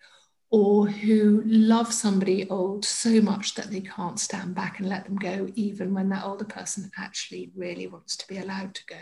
[0.50, 5.16] or who love somebody old so much that they can't stand back and let them
[5.16, 8.96] go, even when that older person actually really wants to be allowed to go.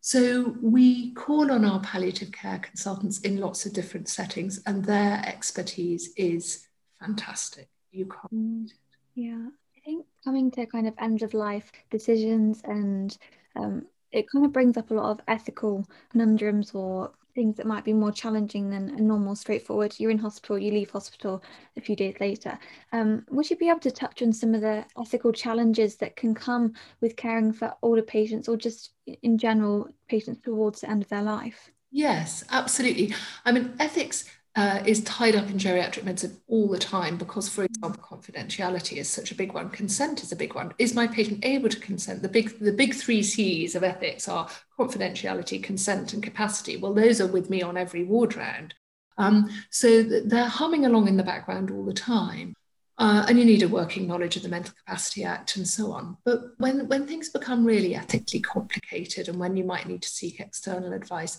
[0.00, 5.22] So we call on our palliative care consultants in lots of different settings, and their
[5.26, 6.66] expertise is
[6.98, 7.68] fantastic.
[7.92, 8.32] You can't.
[8.32, 8.70] Mm,
[9.14, 13.16] yeah, I think coming to kind of end of life decisions and
[13.56, 17.84] um, it kind of brings up a lot of ethical conundrums or things that might
[17.84, 21.42] be more challenging than a normal straightforward you're in hospital you leave hospital
[21.76, 22.58] a few days later.
[22.92, 26.34] Um, would you be able to touch on some of the ethical challenges that can
[26.34, 31.08] come with caring for older patients or just in general patients towards the end of
[31.08, 31.70] their life?
[31.90, 33.14] Yes absolutely.
[33.44, 34.24] I mean ethics
[34.56, 39.08] uh, is tied up in geriatric medicine all the time because, for example, confidentiality is
[39.08, 39.70] such a big one.
[39.70, 40.72] Consent is a big one.
[40.78, 42.22] Is my patient able to consent?
[42.22, 44.48] The big the big three C's of ethics are
[44.78, 46.76] confidentiality, consent, and capacity.
[46.76, 48.74] Well, those are with me on every ward round.
[49.18, 52.54] Um, so they're humming along in the background all the time.
[52.98, 56.18] Uh, and you need a working knowledge of the Mental Capacity Act and so on.
[56.24, 60.38] But when, when things become really ethically complicated and when you might need to seek
[60.38, 61.38] external advice,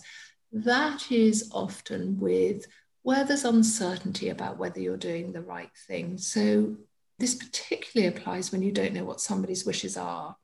[0.52, 2.66] that is often with
[3.02, 6.18] where there's uncertainty about whether you're doing the right thing.
[6.18, 6.76] So
[7.18, 10.36] this particularly applies when you don't know what somebody's wishes are.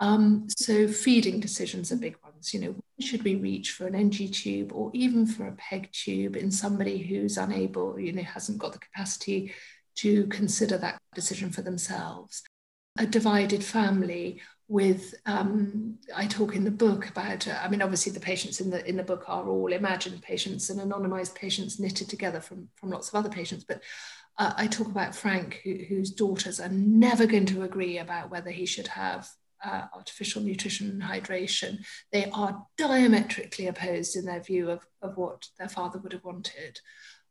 [0.00, 2.52] Um, so feeding decisions are big ones.
[2.52, 6.36] You know, should we reach for an NG tube or even for a PEG tube
[6.36, 9.52] in somebody who's unable, you know, hasn't got the capacity
[9.96, 12.42] to consider that decision for themselves?
[12.98, 18.12] A divided family with um, I talk in the book about uh, I mean obviously
[18.12, 22.08] the patients in the in the book are all imagined patients and anonymized patients knitted
[22.08, 23.64] together from from lots of other patients.
[23.64, 23.82] But
[24.38, 28.50] uh, I talk about Frank who, whose daughters are never going to agree about whether
[28.50, 29.28] he should have
[29.64, 31.84] uh, artificial nutrition and hydration.
[32.12, 36.80] They are diametrically opposed in their view of, of what their father would have wanted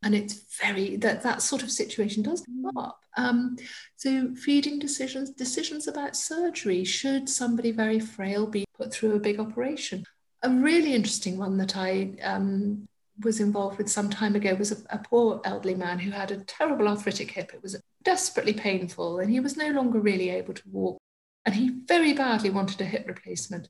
[0.04, 2.84] and it's very that that sort of situation does come mm.
[2.84, 3.00] up.
[3.16, 3.58] Um,
[3.96, 9.40] so feeding decisions decisions about surgery should somebody very frail be put through a big
[9.40, 10.06] operation?
[10.42, 12.86] A really interesting one that i um,
[13.24, 16.44] was involved with some time ago was a, a, poor elderly man who had a
[16.44, 17.52] terrible arthritic hip.
[17.54, 20.98] It was desperately painful and he was no longer really able to walk.
[21.46, 23.70] And he very badly wanted a hip replacement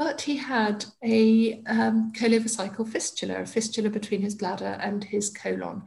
[0.00, 5.82] but he had a um, fistula, a fistula between his bladder and his colon,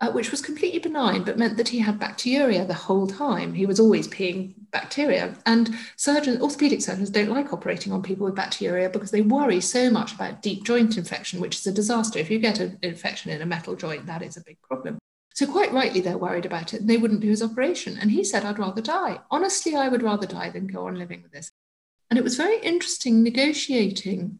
[0.00, 3.52] uh, which was completely benign, but meant that he had bacteria the whole time.
[3.52, 5.36] He was always peeing bacteria.
[5.44, 9.90] And surgeons, orthopedic surgeons don't like operating on people with bacteria because they worry so
[9.90, 12.18] much about deep joint infection, which is a disaster.
[12.18, 14.96] If you get an infection in a metal joint, that is a big problem.
[15.34, 17.98] So, quite rightly, they're worried about it and they wouldn't do his operation.
[18.00, 19.18] And he said, I'd rather die.
[19.30, 21.50] Honestly, I would rather die than go on living with this.
[22.10, 24.38] And it was very interesting negotiating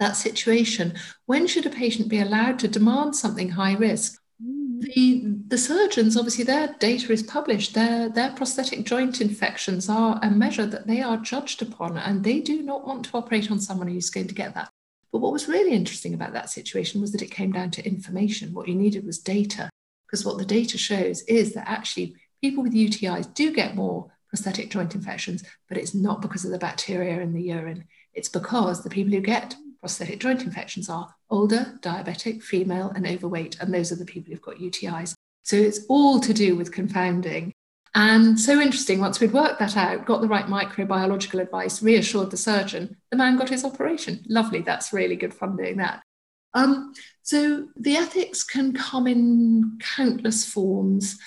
[0.00, 0.94] that situation.
[1.26, 4.20] When should a patient be allowed to demand something high risk?
[4.44, 4.80] Mm.
[4.80, 7.74] The, the surgeons, obviously, their data is published.
[7.74, 12.40] Their, their prosthetic joint infections are a measure that they are judged upon, and they
[12.40, 14.70] do not want to operate on someone who's going to get that.
[15.12, 18.52] But what was really interesting about that situation was that it came down to information.
[18.52, 19.70] What you needed was data,
[20.06, 24.68] because what the data shows is that actually people with UTIs do get more prosthetic
[24.68, 27.84] joint infections, but it's not because of the bacteria in the urine.
[28.14, 33.56] It's because the people who get prosthetic joint infections are older, diabetic, female, and overweight.
[33.60, 35.14] And those are the people who've got UTIs.
[35.44, 37.52] So it's all to do with confounding.
[37.94, 42.36] And so interesting, once we'd worked that out, got the right microbiological advice, reassured the
[42.36, 44.24] surgeon, the man got his operation.
[44.28, 46.02] Lovely, that's really good fun doing that.
[46.54, 51.20] Um, so the ethics can come in countless forms.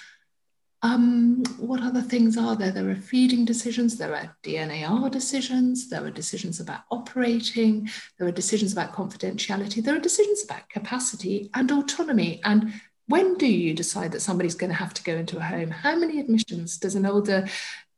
[0.84, 2.72] Um, what other things are there?
[2.72, 8.32] There are feeding decisions, there are DNAR decisions, there are decisions about operating, there are
[8.32, 12.42] decisions about confidentiality, there are decisions about capacity and autonomy.
[12.44, 12.74] And
[13.08, 15.72] when do you decide that somebody's going to have to go into a home?
[15.72, 17.48] How many admissions does an older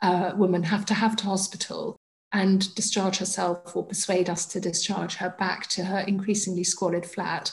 [0.02, 1.98] uh, woman have to have to hospital
[2.32, 7.52] and discharge herself or persuade us to discharge her back to her increasingly squalid flat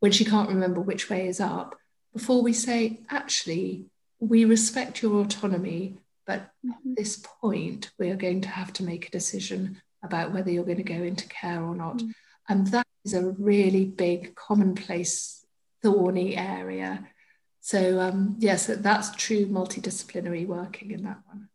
[0.00, 1.76] when she can't remember which way is up
[2.12, 3.86] before we say, actually,
[4.22, 6.70] we respect your autonomy, but mm-hmm.
[6.70, 10.64] at this point, we are going to have to make a decision about whether you're
[10.64, 11.96] going to go into care or not.
[11.96, 12.10] Mm-hmm.
[12.48, 15.44] And that is a really big, commonplace,
[15.82, 17.04] thorny area.
[17.60, 21.48] So, um, yes, that's true multidisciplinary working in that one.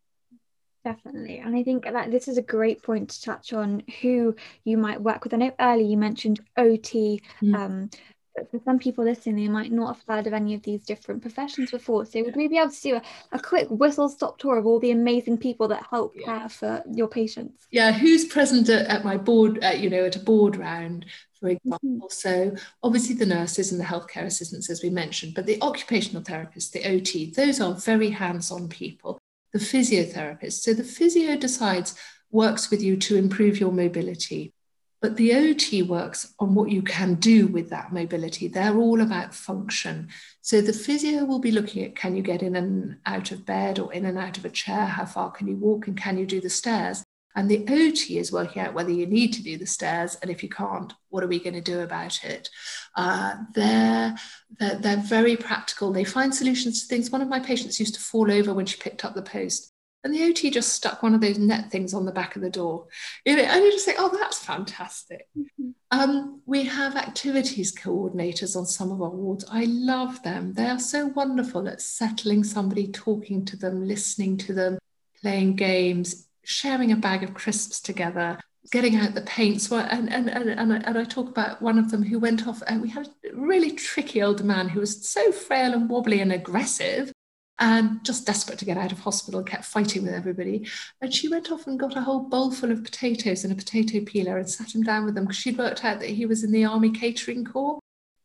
[0.83, 1.39] Definitely.
[1.39, 5.01] And I think that this is a great point to touch on who you might
[5.01, 5.33] work with.
[5.33, 7.21] I know earlier you mentioned OT.
[7.41, 7.55] Mm.
[7.55, 7.89] Um,
[8.37, 11.23] but for some people listening, they might not have heard of any of these different
[11.23, 12.05] professions before.
[12.05, 14.79] So would we be able to do a, a quick whistle stop tour of all
[14.79, 16.25] the amazing people that help yeah.
[16.25, 17.67] care for your patients?
[17.71, 21.07] Yeah, who's present at, at my board, uh, you know, at a board round,
[21.39, 21.79] for example.
[21.83, 22.05] Mm-hmm.
[22.09, 26.71] So obviously the nurses and the healthcare assistants, as we mentioned, but the occupational therapists,
[26.71, 29.19] the OT, those are very hands-on people
[29.53, 30.61] the physiotherapist.
[30.61, 31.95] So the physio decides,
[32.29, 34.53] works with you to improve your mobility.
[35.01, 38.47] But the OT works on what you can do with that mobility.
[38.47, 40.09] They're all about function.
[40.41, 43.77] So the physio will be looking at can you get in and out of bed
[43.77, 44.85] or in and out of a chair?
[44.85, 45.87] How far can you walk?
[45.87, 47.03] And can you do the stairs?
[47.35, 50.17] And the OT is working out whether you need to do the stairs.
[50.23, 52.49] And if you can't, what are we going to do about it?
[52.95, 54.15] Uh, they're,
[54.59, 55.93] they're, they're very practical.
[55.93, 57.11] They find solutions to things.
[57.11, 59.71] One of my patients used to fall over when she picked up the post.
[60.07, 62.49] And the OT just stuck one of those net things on the back of the
[62.49, 62.87] door.
[63.25, 65.27] You know, and you just think, oh, that's fantastic.
[65.37, 65.71] Mm-hmm.
[65.91, 69.43] Um, we have activities coordinators on some of our wards.
[69.51, 70.53] I love them.
[70.53, 74.79] They are so wonderful at settling somebody, talking to them, listening to them,
[75.21, 78.39] playing games, sharing a bag of crisps together,
[78.71, 79.69] getting out the paints.
[79.69, 82.63] And, and, and, and, I, and I talk about one of them who went off,
[82.65, 86.31] and we had a really tricky older man who was so frail and wobbly and
[86.31, 87.11] aggressive
[87.59, 90.67] and just desperate to get out of hospital, kept fighting with everybody.
[91.01, 94.03] And she went off and got a whole bowl full of potatoes and a potato
[94.05, 96.51] peeler and sat him down with them because she'd worked out that he was in
[96.51, 97.79] the Army Catering Corps.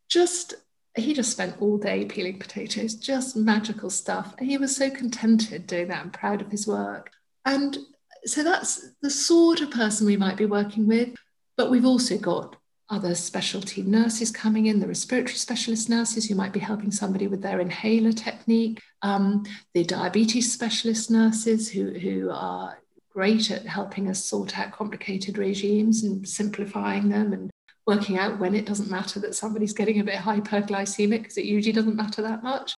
[0.08, 0.54] Just
[0.94, 4.34] he just spent all day peeling potatoes, just magical stuff.
[4.38, 7.10] And he was so contented doing that and proud of his work.
[7.46, 7.78] And
[8.26, 11.14] so that's the sort of person we might be working with.
[11.56, 12.56] But we've also got
[12.92, 17.40] other specialty nurses coming in, the respiratory specialist nurses who might be helping somebody with
[17.40, 22.78] their inhaler technique, um, the diabetes specialist nurses who, who are
[23.10, 27.50] great at helping us sort out complicated regimes and simplifying them and
[27.86, 31.72] working out when it doesn't matter that somebody's getting a bit hyperglycemic because it usually
[31.72, 32.74] doesn't matter that much.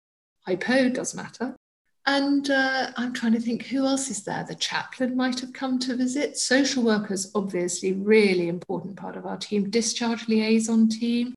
[0.45, 1.55] Hypo does matter.
[2.06, 4.45] And uh, I'm trying to think who else is there.
[4.45, 6.38] The chaplain might have come to visit.
[6.38, 9.70] Social workers, obviously, really important part of our team.
[9.70, 11.34] Discharge liaison team.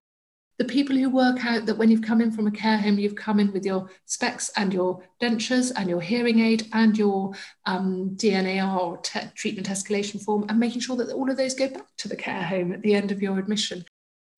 [0.58, 3.14] The people who work out that when you've come in from a care home, you've
[3.14, 7.32] come in with your specs and your dentures and your hearing aid and your
[7.66, 11.68] um, DNAR or te- treatment escalation form, and making sure that all of those go
[11.68, 13.84] back to the care home at the end of your admission.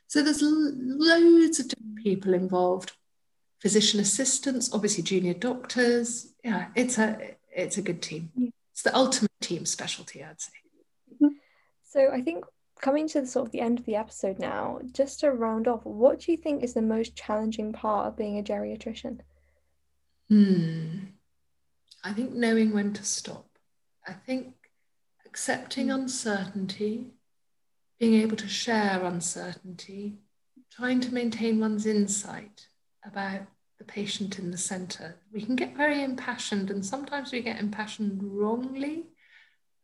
[0.07, 2.93] So there's l- loads of different people involved
[3.59, 6.33] physician assistants, obviously junior doctors.
[6.43, 8.31] Yeah, it's a it's a good team.
[8.71, 10.53] It's the ultimate team specialty, I'd say.
[11.13, 11.35] Mm-hmm.
[11.83, 12.45] So I think
[12.79, 15.85] coming to the sort of the end of the episode now, just to round off,
[15.85, 19.19] what do you think is the most challenging part of being a geriatrician?
[20.29, 20.97] Hmm.
[22.03, 23.47] I think knowing when to stop.
[24.07, 24.53] I think
[25.25, 25.95] accepting mm.
[25.95, 27.07] uncertainty,
[27.99, 30.19] being able to share uncertainty,
[30.71, 32.67] trying to maintain one's insight
[33.07, 33.41] about
[33.77, 35.15] the patient in the center.
[35.31, 39.05] We can get very impassioned, and sometimes we get impassioned wrongly,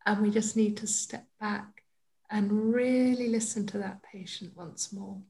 [0.06, 1.84] and we just need to step back
[2.30, 5.22] and really listen to that patient once more.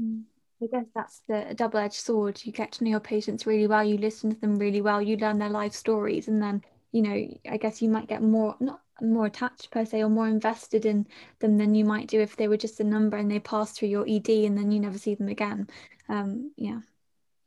[0.00, 0.24] Mm.
[0.62, 2.40] I guess that's the double edged sword.
[2.42, 5.16] You get to know your patients really well, you listen to them really well, you
[5.16, 8.80] learn their life stories, and then, you know, I guess you might get more, not
[9.02, 11.06] more attached per se, or more invested in
[11.40, 13.88] them than you might do if they were just a number and they pass through
[13.88, 15.68] your ED and then you never see them again.
[16.08, 16.80] Um, yeah,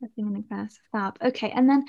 [0.00, 0.72] Nothing like that.
[0.92, 1.18] Fab.
[1.22, 1.50] Okay.
[1.50, 1.84] And then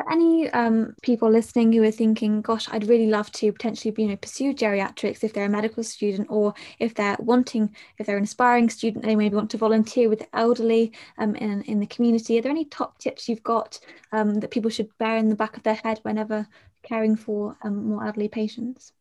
[0.00, 4.08] for any um, people listening who are thinking, gosh, I'd really love to potentially you
[4.08, 8.24] know, pursue geriatrics if they're a medical student or if they're wanting, if they're an
[8.24, 12.38] aspiring student, they maybe want to volunteer with the elderly um, in, in the community.
[12.38, 13.78] Are there any top tips you've got
[14.12, 16.46] um, that people should bear in the back of their head whenever
[16.82, 18.92] caring for um, more elderly patients?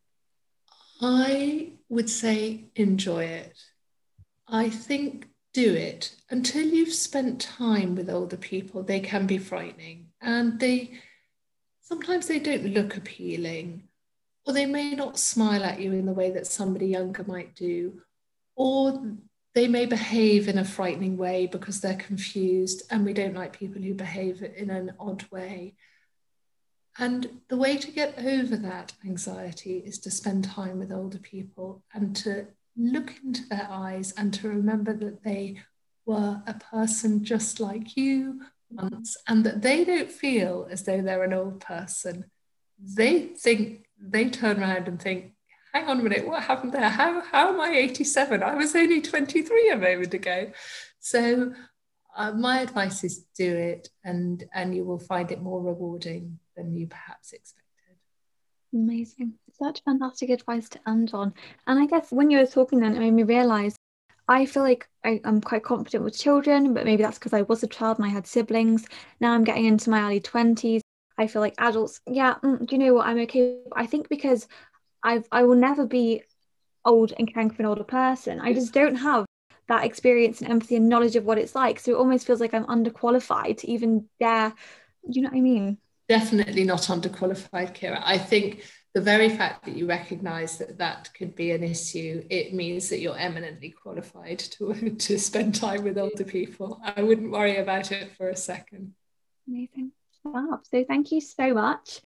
[1.02, 3.58] I would say enjoy it.
[4.50, 6.16] I think do it.
[6.30, 10.08] Until you've spent time with older people, they can be frightening.
[10.22, 11.00] And they
[11.82, 13.88] sometimes they don't look appealing,
[14.46, 18.02] or they may not smile at you in the way that somebody younger might do,
[18.56, 19.16] or
[19.56, 23.82] they may behave in a frightening way because they're confused, and we don't like people
[23.82, 25.74] who behave in an odd way.
[27.00, 31.84] And the way to get over that anxiety is to spend time with older people
[31.94, 32.48] and to
[32.80, 35.62] look into their eyes and to remember that they
[36.06, 41.24] were a person just like you once and that they don't feel as though they're
[41.24, 42.26] an old person.
[42.82, 45.34] They think, they turn around and think,
[45.74, 46.90] hang on a minute, what happened there?
[46.90, 48.42] How, how am I 87?
[48.42, 50.52] I was only 23 a moment ago.
[51.00, 51.54] So
[52.16, 56.74] uh, my advice is do it and, and you will find it more rewarding than
[56.74, 57.66] you perhaps expected.
[58.74, 59.34] Amazing.
[59.62, 61.34] Such fantastic advice to end on.
[61.68, 63.76] And I guess when you were talking then, it made me realize
[64.30, 67.64] I feel like I, am quite confident with children, but maybe that's because I was
[67.64, 68.86] a child and I had siblings.
[69.20, 70.82] Now I'm getting into my early 20s.
[71.18, 73.08] I feel like adults, yeah, mm, do you know what?
[73.08, 73.58] I'm okay.
[73.76, 74.48] I think because
[75.04, 76.24] I've I will never be
[76.86, 78.40] old and caring for an older person.
[78.40, 79.26] I just don't have
[79.68, 81.80] that experience and empathy and knowledge of what it's like.
[81.80, 84.54] So it almost feels like I'm underqualified to even dare,
[85.08, 85.78] you know what I mean?
[86.08, 88.02] Definitely not underqualified, Kira.
[88.04, 92.54] I think the very fact that you recognize that that could be an issue, it
[92.54, 96.82] means that you're eminently qualified to, to spend time with older people.
[96.84, 98.94] I wouldn't worry about it for a second.
[99.48, 99.92] Amazing.
[100.24, 100.62] Wow.
[100.64, 102.02] So thank you so much.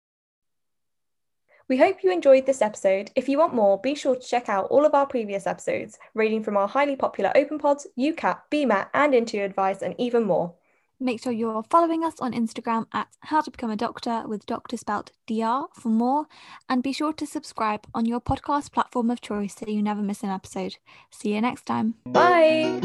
[1.67, 3.11] We hope you enjoyed this episode.
[3.15, 6.43] If you want more, be sure to check out all of our previous episodes, ranging
[6.43, 10.53] from our highly popular Open Pods, UCAT, BMAT, and interview advice, and even more.
[11.01, 14.77] Make sure you're following us on Instagram at How to Become a Doctor with Doctor
[14.77, 16.27] spelt DR for more,
[16.69, 20.21] and be sure to subscribe on your podcast platform of choice so you never miss
[20.21, 20.77] an episode.
[21.09, 21.95] See you next time.
[22.05, 22.79] Bye.